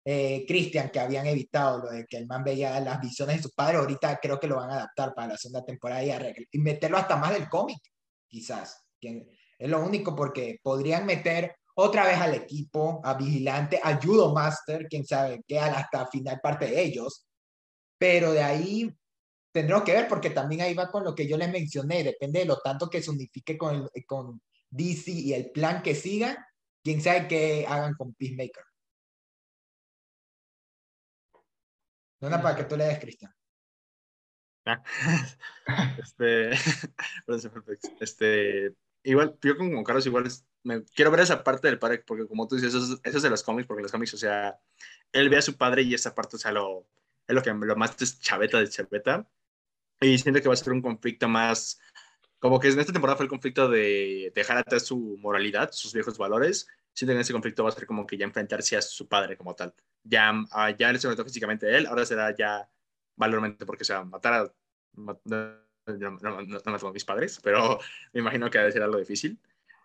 [0.05, 3.51] eh, Christian, que habían evitado, lo de que el man veía las visiones de su
[3.51, 3.77] padre.
[3.77, 6.11] Ahorita creo que lo van a adaptar para la segunda temporada y,
[6.51, 7.79] y meterlo hasta más del cómic,
[8.27, 8.83] quizás.
[8.99, 14.87] Es lo único porque podrían meter otra vez al equipo, a Vigilante, a Judo Master,
[14.89, 17.25] quién sabe, quedan hasta final parte de ellos.
[17.97, 18.95] Pero de ahí
[19.51, 22.45] tendremos que ver porque también ahí va con lo que yo les mencioné, depende de
[22.45, 26.47] lo tanto que se unifique con, con DC y el plan que siga,
[26.83, 28.63] quién sabe qué hagan con Peacemaker.
[32.21, 33.33] No, para que tú le des, Cristian.
[34.65, 34.81] Ah.
[36.01, 36.51] este,
[37.99, 40.25] este, igual, yo como Carlos, igual
[40.63, 43.43] me, quiero ver esa parte del padre, porque como tú dices, eso, es de los
[43.43, 44.59] cómics, porque los cómics, o sea,
[45.11, 46.87] él ve a su padre y esa parte, o sea, lo,
[47.27, 49.27] es lo que lo más chaveta de chaveta.
[50.01, 51.79] Y siento que va a ser un conflicto más,
[52.39, 56.17] como que en esta temporada fue el conflicto de dejar atrás su moralidad, sus viejos
[56.17, 56.67] valores.
[56.93, 59.37] Siento que en ese conflicto va a ser como que ya enfrentarse a su padre
[59.37, 59.73] como tal.
[60.03, 62.69] Ya, uh, ya le se físicamente a él, ahora será ya
[63.15, 64.53] valormente porque, o sea, matar a...
[64.95, 67.79] no, no, no, no, mis padres, pero
[68.13, 69.39] me imagino que ha de ser algo difícil.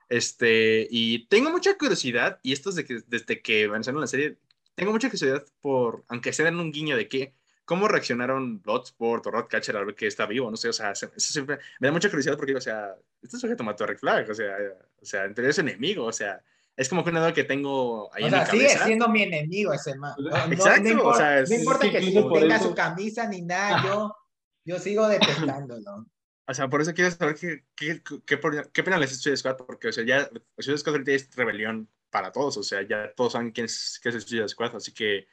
[0.08, 4.38] Este, y tengo mucha curiosidad, y esto es de que, desde que mencionaron la serie,
[4.74, 7.34] tengo mucha curiosidad por, aunque sea en un guiño de que,
[7.64, 11.10] cómo reaccionaron Bloodsport o Rodcatcher al ver que está vivo, no sé, o sea, eso
[11.18, 14.34] siempre me da mucha curiosidad porque, o sea, este sujeto mató a Rick Flag, o
[14.34, 14.56] sea,
[15.02, 16.40] o sea, entre es enemigo, o sea,
[16.74, 18.68] es como que una duda que tengo ahí o en sea, mi cabeza.
[18.68, 20.14] sigue siendo mi enemigo ese man.
[20.50, 24.16] Exacto, no, importa, o sea, no importa que tenga su camisa ni nada, yo,
[24.64, 26.06] yo sigo detestándolo.
[26.48, 28.40] O sea, por eso quiero saber qué, qué, qué,
[28.72, 32.32] qué pena les Suicide Squad, porque, o sea, ya Suicide Squad ahorita es rebelión para
[32.32, 35.28] todos, o sea, ya todos saben quién es, qué es Suicide Squad, así que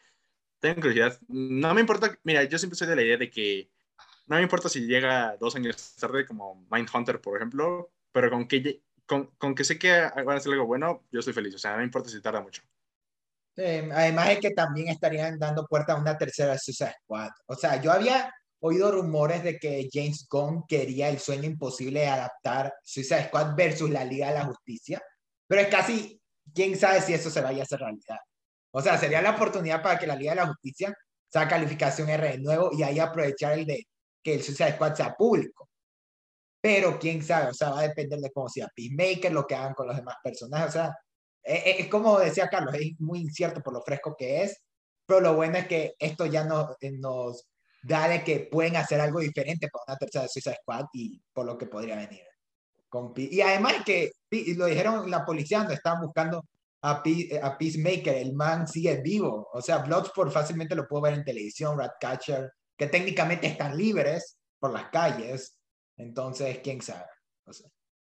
[0.60, 1.18] tengo curiosidad.
[1.30, 3.72] No me importa, mira, yo siempre soy de la idea de que
[4.28, 8.82] no me importa si llega dos años tarde, como Mindhunter, por ejemplo, pero con que
[9.06, 11.56] con, con, que sé que van a hacer algo bueno, yo estoy feliz.
[11.56, 12.64] O sea, no me importa si tarda mucho.
[13.56, 17.32] además es que también estarían dando puerta a una tercera Suicide Squad.
[17.46, 18.34] O sea, yo había
[18.66, 23.90] oído rumores de que James Gunn quería el sueño imposible de adaptar Suicide Squad versus
[23.90, 25.02] la Liga de la Justicia,
[25.48, 26.20] pero es casi,
[26.54, 28.20] quién sabe si eso se vaya a hacer realidad.
[28.72, 30.94] O sea, sería la oportunidad para que la Liga de la Justicia
[31.32, 33.88] saque calificación R de nuevo y ahí aprovechar el de
[34.24, 35.70] que el Suicide Squad sea público
[36.66, 39.76] pero quién sabe, o sea, va a depender de cómo sea Peacemaker, lo que hagan
[39.76, 40.98] con los demás personajes, o sea,
[41.44, 44.64] es, e, es, como decía Carlos, es muy incierto por lo fresco que es,
[45.06, 46.42] pero lo bueno es que esto ya
[46.82, 47.46] eh, nos
[47.86, 51.58] da de que pueden hacer algo diferente con una tercera Suicide Squad y por lo
[51.58, 52.24] que podría venir.
[53.16, 54.12] Y además que,
[54.56, 56.46] lo dijeron la policía cuando estaban buscando
[56.82, 57.04] a,
[57.44, 61.78] a Peacemaker, el man sigue vivo, o sea, Bloodsport fácilmente lo puedo ver en televisión,
[61.78, 65.58] Ratcatcher, que técnicamente están libres por las calles,
[65.98, 67.06] entonces, quién sabe.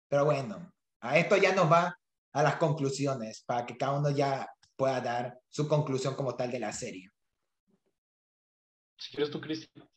[0.09, 1.97] pero bueno, a esto ya nos va
[2.33, 6.61] a las conclusiones para que cada uno ya pueda dar su conclusión como tal de
[6.61, 7.11] la serie.
[8.99, 9.89] Si quieres tú, Cristian.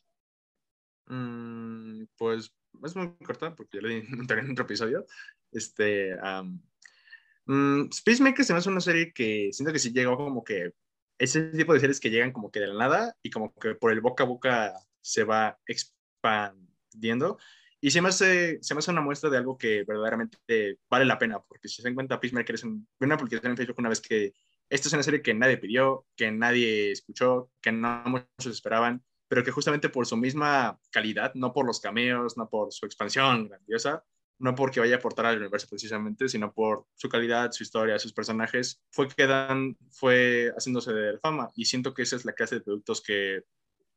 [1.06, 2.52] Mm, pues
[2.84, 4.06] es muy corta porque ya le di
[4.40, 5.06] en otro episodio.
[5.50, 10.72] Este, um, Peacemaker se me hace una serie que siento que sí llegó como que
[11.18, 13.92] ese tipo de series que llegan como que de la nada y como que por
[13.92, 17.38] el boca a boca se va expandiendo.
[17.80, 21.18] Y se me, hace, se me hace una muestra de algo que verdaderamente vale la
[21.18, 24.34] pena, porque si se encuentra Peacemaker es una publicación en Facebook una vez que
[24.70, 29.44] esta es una serie que nadie pidió, que nadie escuchó, que no muchos esperaban, pero
[29.44, 34.04] que justamente por su misma calidad, no por los cameos, no por su expansión grandiosa,
[34.38, 38.12] no porque vaya a aportar al universo precisamente, sino por su calidad, su historia, sus
[38.12, 41.50] personajes, fue quedan, fue haciéndose de fama.
[41.56, 43.42] Y siento que esa es la clase de productos que,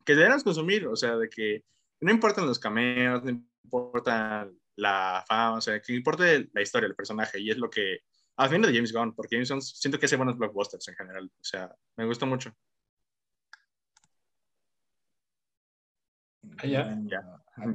[0.03, 1.63] que debemos consumir, o sea, de que
[1.99, 3.29] no importan los cameos, no
[3.63, 7.99] importa la fama, o sea, que importe la historia, el personaje, y es lo que,
[8.37, 11.25] a fin de James Gunn, porque James Gunn siento que hace buenos blockbusters en general,
[11.25, 12.53] o sea, me gusta mucho.
[16.57, 16.97] Ah, ya.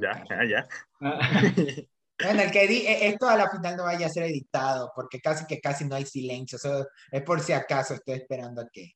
[0.01, 0.67] Ya, ya, ya.
[2.19, 5.21] Bueno, el que di, e, esto a la final no vaya a ser editado, porque
[5.21, 6.55] casi que casi no hay silencio.
[6.55, 8.93] Eso es por si acaso estoy esperando a que.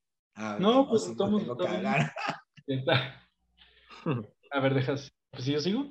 [0.59, 1.43] no, pues estamos.
[4.53, 5.13] A ver, dejas.
[5.29, 5.83] Pues si yo sigo.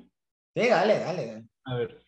[0.54, 1.44] Sí, dale, dale.
[1.64, 2.02] A ver.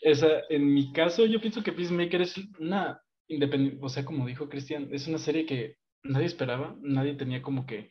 [0.00, 4.48] Esa, en mi caso, yo pienso que Peacemaker es una independiente, o sea, como dijo
[4.48, 7.90] Cristian, es una serie que nadie esperaba, nadie tenía como que,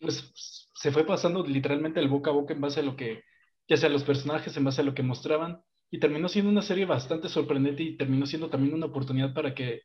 [0.00, 0.32] pues,
[0.74, 3.22] se fue pasando literalmente el boca a boca en base a lo que,
[3.68, 6.86] ya sea los personajes, en base a lo que mostraban, y terminó siendo una serie
[6.86, 9.82] bastante sorprendente y terminó siendo también una oportunidad para que,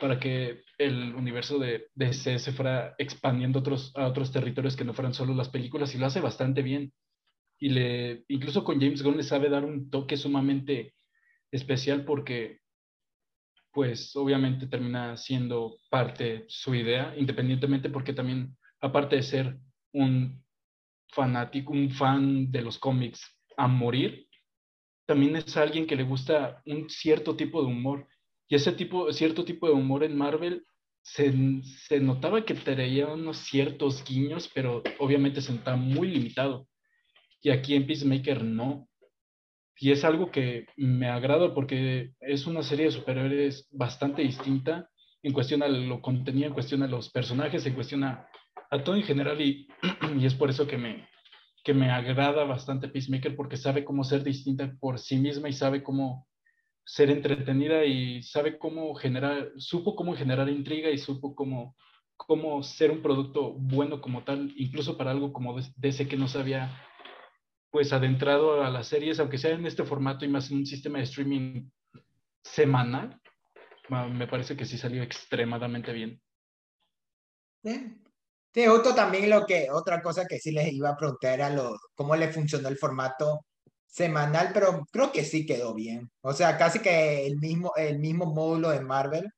[0.00, 4.94] para que el universo de DC se fuera expandiendo otros, a otros territorios que no
[4.94, 6.92] fueran solo las películas, y lo hace bastante bien
[7.58, 10.94] y le, incluso con James Gunn le sabe dar un toque sumamente
[11.52, 12.60] especial porque,
[13.72, 19.58] pues, obviamente termina siendo parte su idea, independientemente porque también, aparte de ser
[19.92, 20.44] un
[21.10, 23.22] fanático, un fan de los cómics
[23.56, 24.28] a morir,
[25.06, 28.08] también es alguien que le gusta un cierto tipo de humor
[28.48, 30.66] Y ese tipo, cierto tipo de humor en Marvel
[31.02, 31.32] se,
[31.64, 36.68] se notaba que traía unos ciertos guiños, pero obviamente se notaba muy limitado.
[37.40, 38.88] Y aquí en Peacemaker no.
[39.80, 44.90] Y es algo que me agrada porque es una serie de superhéroes bastante distinta
[45.22, 48.28] en cuestión a lo contenido, en cuestión a los personajes, en cuestión a,
[48.70, 49.40] a todo en general.
[49.40, 49.68] Y,
[50.18, 51.06] y es por eso que me,
[51.62, 55.82] que me agrada bastante Peacemaker porque sabe cómo ser distinta por sí misma y sabe
[55.82, 56.26] cómo
[56.84, 61.76] ser entretenida y sabe cómo generar, supo cómo generar intriga y supo cómo,
[62.16, 66.28] cómo ser un producto bueno como tal, incluso para algo como de ese que no
[66.28, 66.74] se había
[67.70, 70.98] pues adentrado a las series, aunque sea en este formato y más en un sistema
[70.98, 71.70] de streaming
[72.42, 73.20] semanal,
[73.88, 76.20] me parece que sí salió extremadamente bien.
[77.62, 78.02] Sí,
[78.54, 81.76] sí justo también lo que, otra cosa que sí les iba a preguntar era lo,
[81.94, 83.44] cómo le funcionó el formato
[83.86, 86.10] semanal, pero creo que sí quedó bien.
[86.20, 89.28] O sea, casi que el mismo, el mismo módulo de Marvel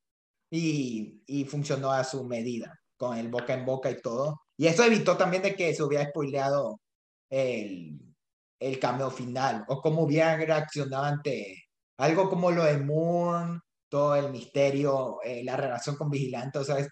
[0.50, 4.40] y, y funcionó a su medida, con el boca en boca y todo.
[4.56, 6.80] Y eso evitó también de que se hubiera spoileado
[7.30, 8.09] el,
[8.60, 11.64] el cameo final o cómo hubieran reaccionado ante
[11.96, 16.58] algo como lo de Moon, todo el misterio, eh, la relación con Vigilante.
[16.58, 16.88] O sea, eh,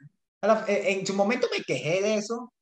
[0.67, 2.53] en su momento me quejé de eso,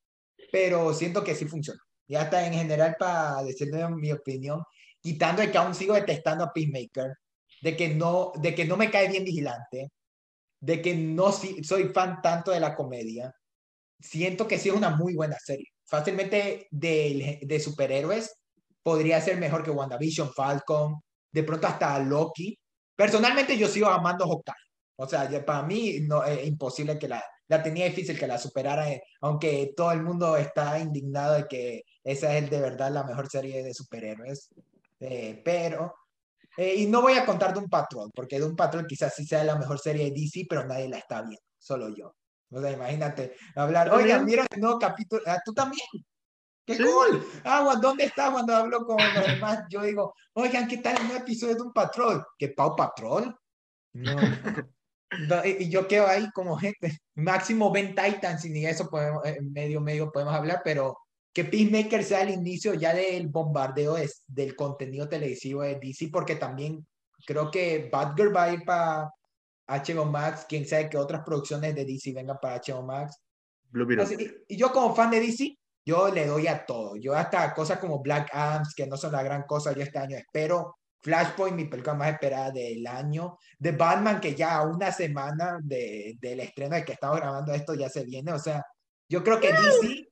[0.52, 1.80] pero siento que sí funciona.
[2.08, 4.62] Ya está en general para decirle mi opinión
[5.00, 7.14] quitando de que aún sigo detestando a Peacemaker,
[7.62, 9.90] de que no, de que no me cae bien Vigilante,
[10.60, 13.32] de que no soy fan tanto de la comedia,
[14.00, 15.68] siento que sí es una muy buena serie.
[15.84, 18.34] Fácilmente de, de superhéroes
[18.86, 21.02] podría ser mejor que WandaVision, Falcon,
[21.32, 22.56] de pronto hasta Loki.
[22.94, 24.54] Personalmente yo sigo amando Hawkeye.
[24.94, 28.88] O sea, para mí no, es imposible que la, la tenía difícil que la superara,
[28.88, 33.28] eh, aunque todo el mundo está indignado de que esa es de verdad la mejor
[33.28, 34.50] serie de superhéroes.
[35.00, 35.92] Eh, pero,
[36.56, 39.26] eh, y no voy a contar de un patrón, porque de un patrón quizás sí
[39.26, 42.14] sea la mejor serie de DC, pero nadie la está viendo, solo yo.
[42.50, 45.88] O sea, imagínate hablar, oigan, mira el nuevo capítulo, ah, tú también.
[46.66, 47.24] ¡Qué cool!
[47.44, 49.64] Ah, ¿dónde está cuando hablo con los demás?
[49.70, 52.24] Yo digo, oigan, ¿qué tal el nuevo episodio de un patrón?
[52.36, 53.34] ¿Qué Pau Patrol?
[53.92, 54.16] No.
[55.44, 56.98] y yo quedo ahí como gente.
[57.14, 60.98] Máximo Ben Titans, y ni eso podemos, eh, medio, medio podemos hablar, pero
[61.32, 66.34] que Peacemaker sea el inicio ya del bombardeo es, del contenido televisivo de DC, porque
[66.34, 66.84] también
[67.26, 69.10] creo que Batgirl va a ir para
[69.68, 73.20] HBO Max, quién sabe que otras producciones de DC vengan para HBO Max.
[74.48, 75.56] y, yo como fan de DC,
[75.86, 76.96] yo le doy a todo.
[76.96, 80.16] Yo hasta cosas como Black Adams, que no son la gran cosa yo este año
[80.16, 80.78] espero.
[81.00, 83.38] Flashpoint, mi película más esperada del año.
[83.60, 87.88] The Batman, que ya una semana de, del estreno de que estamos grabando esto ya
[87.88, 88.32] se viene.
[88.32, 88.64] O sea,
[89.08, 90.08] yo creo que DC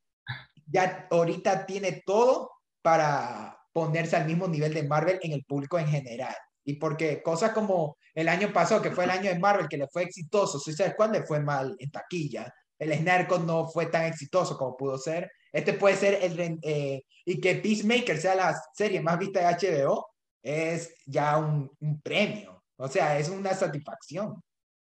[0.67, 5.89] ya ahorita tiene todo para ponerse al mismo nivel de Marvel en el público en
[5.89, 6.35] general.
[6.65, 9.89] Y porque cosas como el año pasado, que fue el año de Marvel, que le
[9.89, 14.05] fue exitoso, si sabes cuándo le fue mal en taquilla, el Snarko no fue tan
[14.05, 15.31] exitoso como pudo ser.
[15.55, 16.59] Este puede ser el...
[16.62, 20.09] Eh, y que Peacemaker sea la serie más vista de HBO,
[20.43, 22.62] es ya un, un premio.
[22.76, 24.43] O sea, es una satisfacción.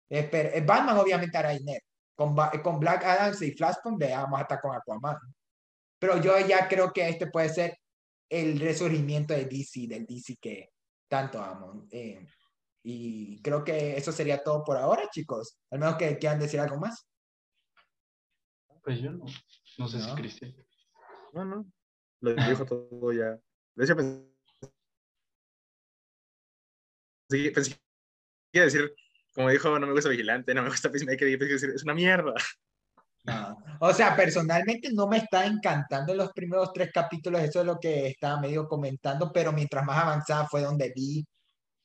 [0.08, 1.84] Eh, Batman obviamente hará dinero.
[2.14, 5.16] Con, con Black Adams y Flashpoint veamos hasta con Aquaman.
[5.98, 7.78] Pero yo ya creo que este puede ser
[8.30, 10.70] el resurgimiento de DC, del DC que
[11.08, 11.86] tanto amo.
[11.90, 12.24] Eh,
[12.84, 15.58] y creo que eso sería todo por ahora, chicos.
[15.70, 17.06] Al menos que quieran decir algo más.
[18.82, 19.24] Pues yo no.
[19.78, 20.54] No sé si Cristian.
[21.32, 21.66] No, no.
[22.20, 23.38] Lo dijo todo ya.
[23.74, 24.24] De hecho, pensé,
[27.50, 27.80] pensé
[28.52, 28.94] que decir,
[29.34, 31.94] como dijo, no me gusta Vigilante, no me gusta Peacemaker, y pensé decir, es una
[31.94, 32.34] mierda.
[33.80, 38.08] O sea, personalmente no me está encantando los primeros tres capítulos, eso es lo que
[38.08, 41.24] estaba medio comentando, pero mientras más avanzada fue donde vi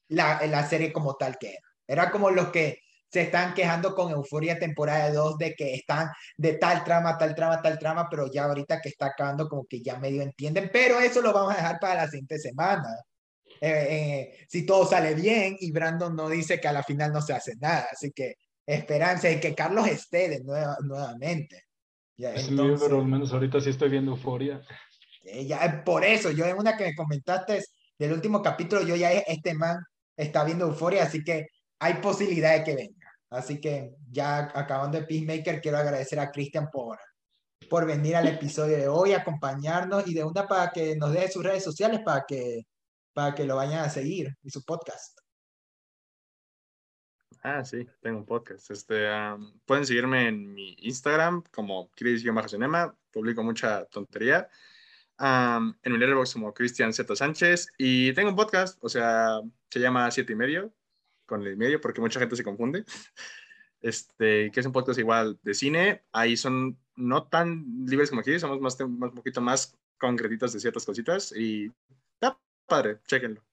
[0.10, 1.62] la, la serie como tal que era.
[1.88, 6.54] Era como los que se están quejando con Euforia temporada 2 de que están de
[6.54, 9.98] tal trama, tal trama, tal trama, pero ya ahorita que está acabando como que ya
[9.98, 12.90] medio entienden, pero eso lo vamos a dejar para la siguiente semana.
[13.62, 17.22] Eh, eh, si todo sale bien y Brandon no dice que a la final no
[17.22, 18.36] se hace nada, así que
[18.66, 21.64] esperanza y que Carlos esté de nuevamente.
[22.18, 24.62] Ya, entonces, pero al menos ahorita sí estoy viendo euforia.
[25.46, 27.64] ya, por eso, yo en una que me comentaste
[27.98, 29.78] del último capítulo, yo ya este man
[30.16, 31.48] está viendo euforia, así que
[31.80, 32.97] hay posibilidad de que venga.
[33.30, 36.98] Así que ya acabando de Peacemaker, quiero agradecer a Cristian por,
[37.70, 41.44] por venir al episodio de hoy, acompañarnos y de una para que nos deje sus
[41.44, 42.64] redes sociales para que,
[43.14, 45.20] para que lo vayan a seguir y su podcast.
[47.44, 48.72] Ah, sí, tengo un podcast.
[48.72, 49.08] Este,
[49.66, 54.50] pueden seguirme en mi Instagram como Cris-Cinema, publico mucha tontería.
[55.20, 57.16] en mi letterbox como Cristian Z.
[57.16, 59.40] Sánchez y tengo un podcast, o sea,
[59.70, 60.74] se llama Siete y Medio.
[61.28, 62.84] Con el medio, porque mucha gente se confunde.
[63.80, 66.04] Este, que es un podcast igual de cine.
[66.12, 70.86] Ahí son no tan libres como aquí, somos más, un poquito más concretitos de ciertas
[70.86, 71.72] cositas y
[72.16, 73.44] está padre, chéquenlo.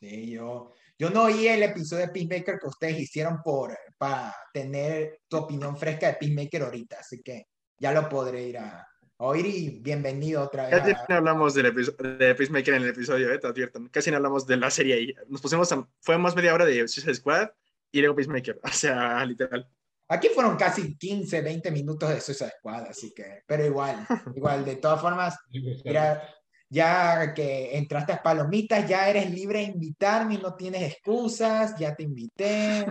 [0.00, 5.20] Sí, yo, yo no oí el episodio de Peacemaker que ustedes hicieron por, para tener
[5.28, 7.46] tu opinión fresca de Peacemaker ahorita, así que
[7.78, 8.86] ya lo podré ir a,
[9.18, 10.80] oír y bienvenido otra vez.
[10.80, 13.80] Casi no hablamos del de Peacemaker en el episodio, eh, te advierto.
[13.90, 15.14] Casi no hablamos de la serie ahí.
[15.28, 17.48] Nos pusimos, fue más media hora de Suicide Squad
[17.90, 19.68] y luego Peacemaker, o sea, literal.
[20.08, 24.06] Aquí fueron casi 15, 20 minutos de Suicide Squad, así que, pero igual,
[24.36, 26.22] igual, de todas formas, mira,
[26.68, 32.04] ya que entraste a Palomitas, ya eres libre de invitarme, no tienes excusas, ya te
[32.04, 32.86] invité.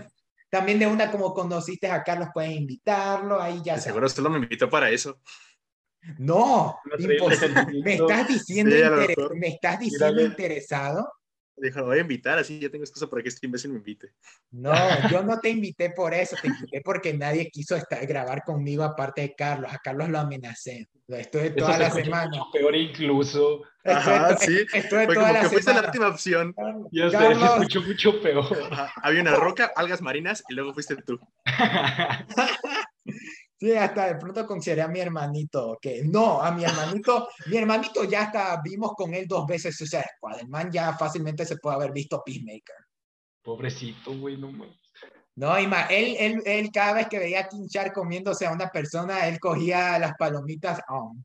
[0.50, 3.78] También de una como conociste a Carlos, puedes invitarlo, ahí ya.
[3.78, 5.20] Seguro solo me invitó para eso.
[6.18, 8.76] No, Me estás diciendo,
[9.36, 11.08] me estás diciendo interesado.
[11.58, 14.12] Dijo, voy a invitar, así ya tengo excusa para que este imbécil me invite.
[14.52, 14.74] No,
[15.10, 19.22] yo no te invité por eso, te invité porque nadie quiso estar, grabar conmigo aparte
[19.22, 19.72] de Carlos.
[19.74, 20.90] A Carlos lo amenacé.
[21.08, 22.42] Estuve toda la semana.
[22.52, 23.62] Peor incluso.
[23.86, 24.66] Ajá, sí.
[24.74, 26.54] Estuve Fue toda como la que fuiste la última opción.
[26.92, 27.40] Ya Carlos...
[27.40, 28.46] se escuchó mucho peor.
[29.02, 31.20] Había una roca, algas marinas y luego fuiste tú.
[33.58, 38.04] Sí, hasta de pronto consideré a mi hermanito, que no, a mi hermanito, mi hermanito
[38.04, 41.78] ya está, vimos con él dos veces ese Squad, el man ya fácilmente se puede
[41.78, 42.76] haber visto Peacemaker.
[43.42, 44.52] Pobrecito, güey, no
[45.36, 48.70] No, y más, él, él, él, cada vez que veía a Kinchar comiéndose a una
[48.70, 50.82] persona, él cogía las palomitas.
[50.90, 51.16] Oh.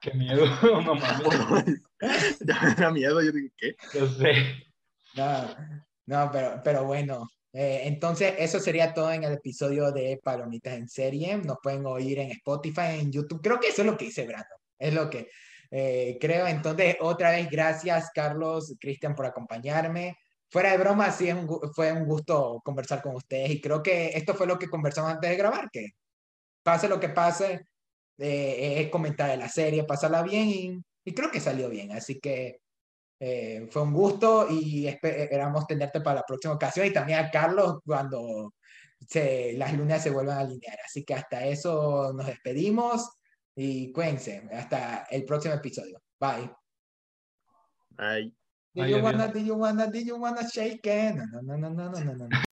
[0.00, 1.82] Qué miedo, no mames.
[2.40, 3.76] ya me da miedo, yo digo, ¿qué?
[3.92, 4.64] Yo sé.
[5.14, 5.56] No,
[6.06, 10.88] no pero, pero bueno, eh, entonces, eso sería todo en el episodio de Palomitas en
[10.88, 11.36] Serie.
[11.38, 13.40] Nos pueden oír en Spotify, en YouTube.
[13.42, 14.54] Creo que eso es lo que hice, Brando.
[14.78, 15.28] Es lo que
[15.70, 16.46] eh, creo.
[16.46, 20.16] Entonces, otra vez, gracias, Carlos, Cristian, por acompañarme.
[20.50, 21.28] Fuera de broma, sí,
[21.74, 25.30] fue un gusto conversar con ustedes y creo que esto fue lo que conversamos antes
[25.30, 25.90] de grabar, que
[26.64, 27.66] pase lo que pase,
[28.18, 31.92] eh, es comentar la serie, pasarla bien y creo que salió bien.
[31.92, 32.59] Así que
[33.22, 37.80] eh, fue un gusto y esperamos tenerte para la próxima ocasión y también a Carlos
[37.84, 38.54] cuando
[39.06, 40.78] se, las lunas se vuelvan a alinear.
[40.84, 43.10] Así que hasta eso nos despedimos
[43.54, 44.48] y cuídense.
[44.52, 46.00] Hasta el próximo episodio.
[46.18, 46.50] Bye.
[47.90, 48.34] Bye.
[48.72, 51.16] Do you wanna, do you wanna, do you wanna shake it?
[51.16, 52.49] No, no, no, no, no, no, no.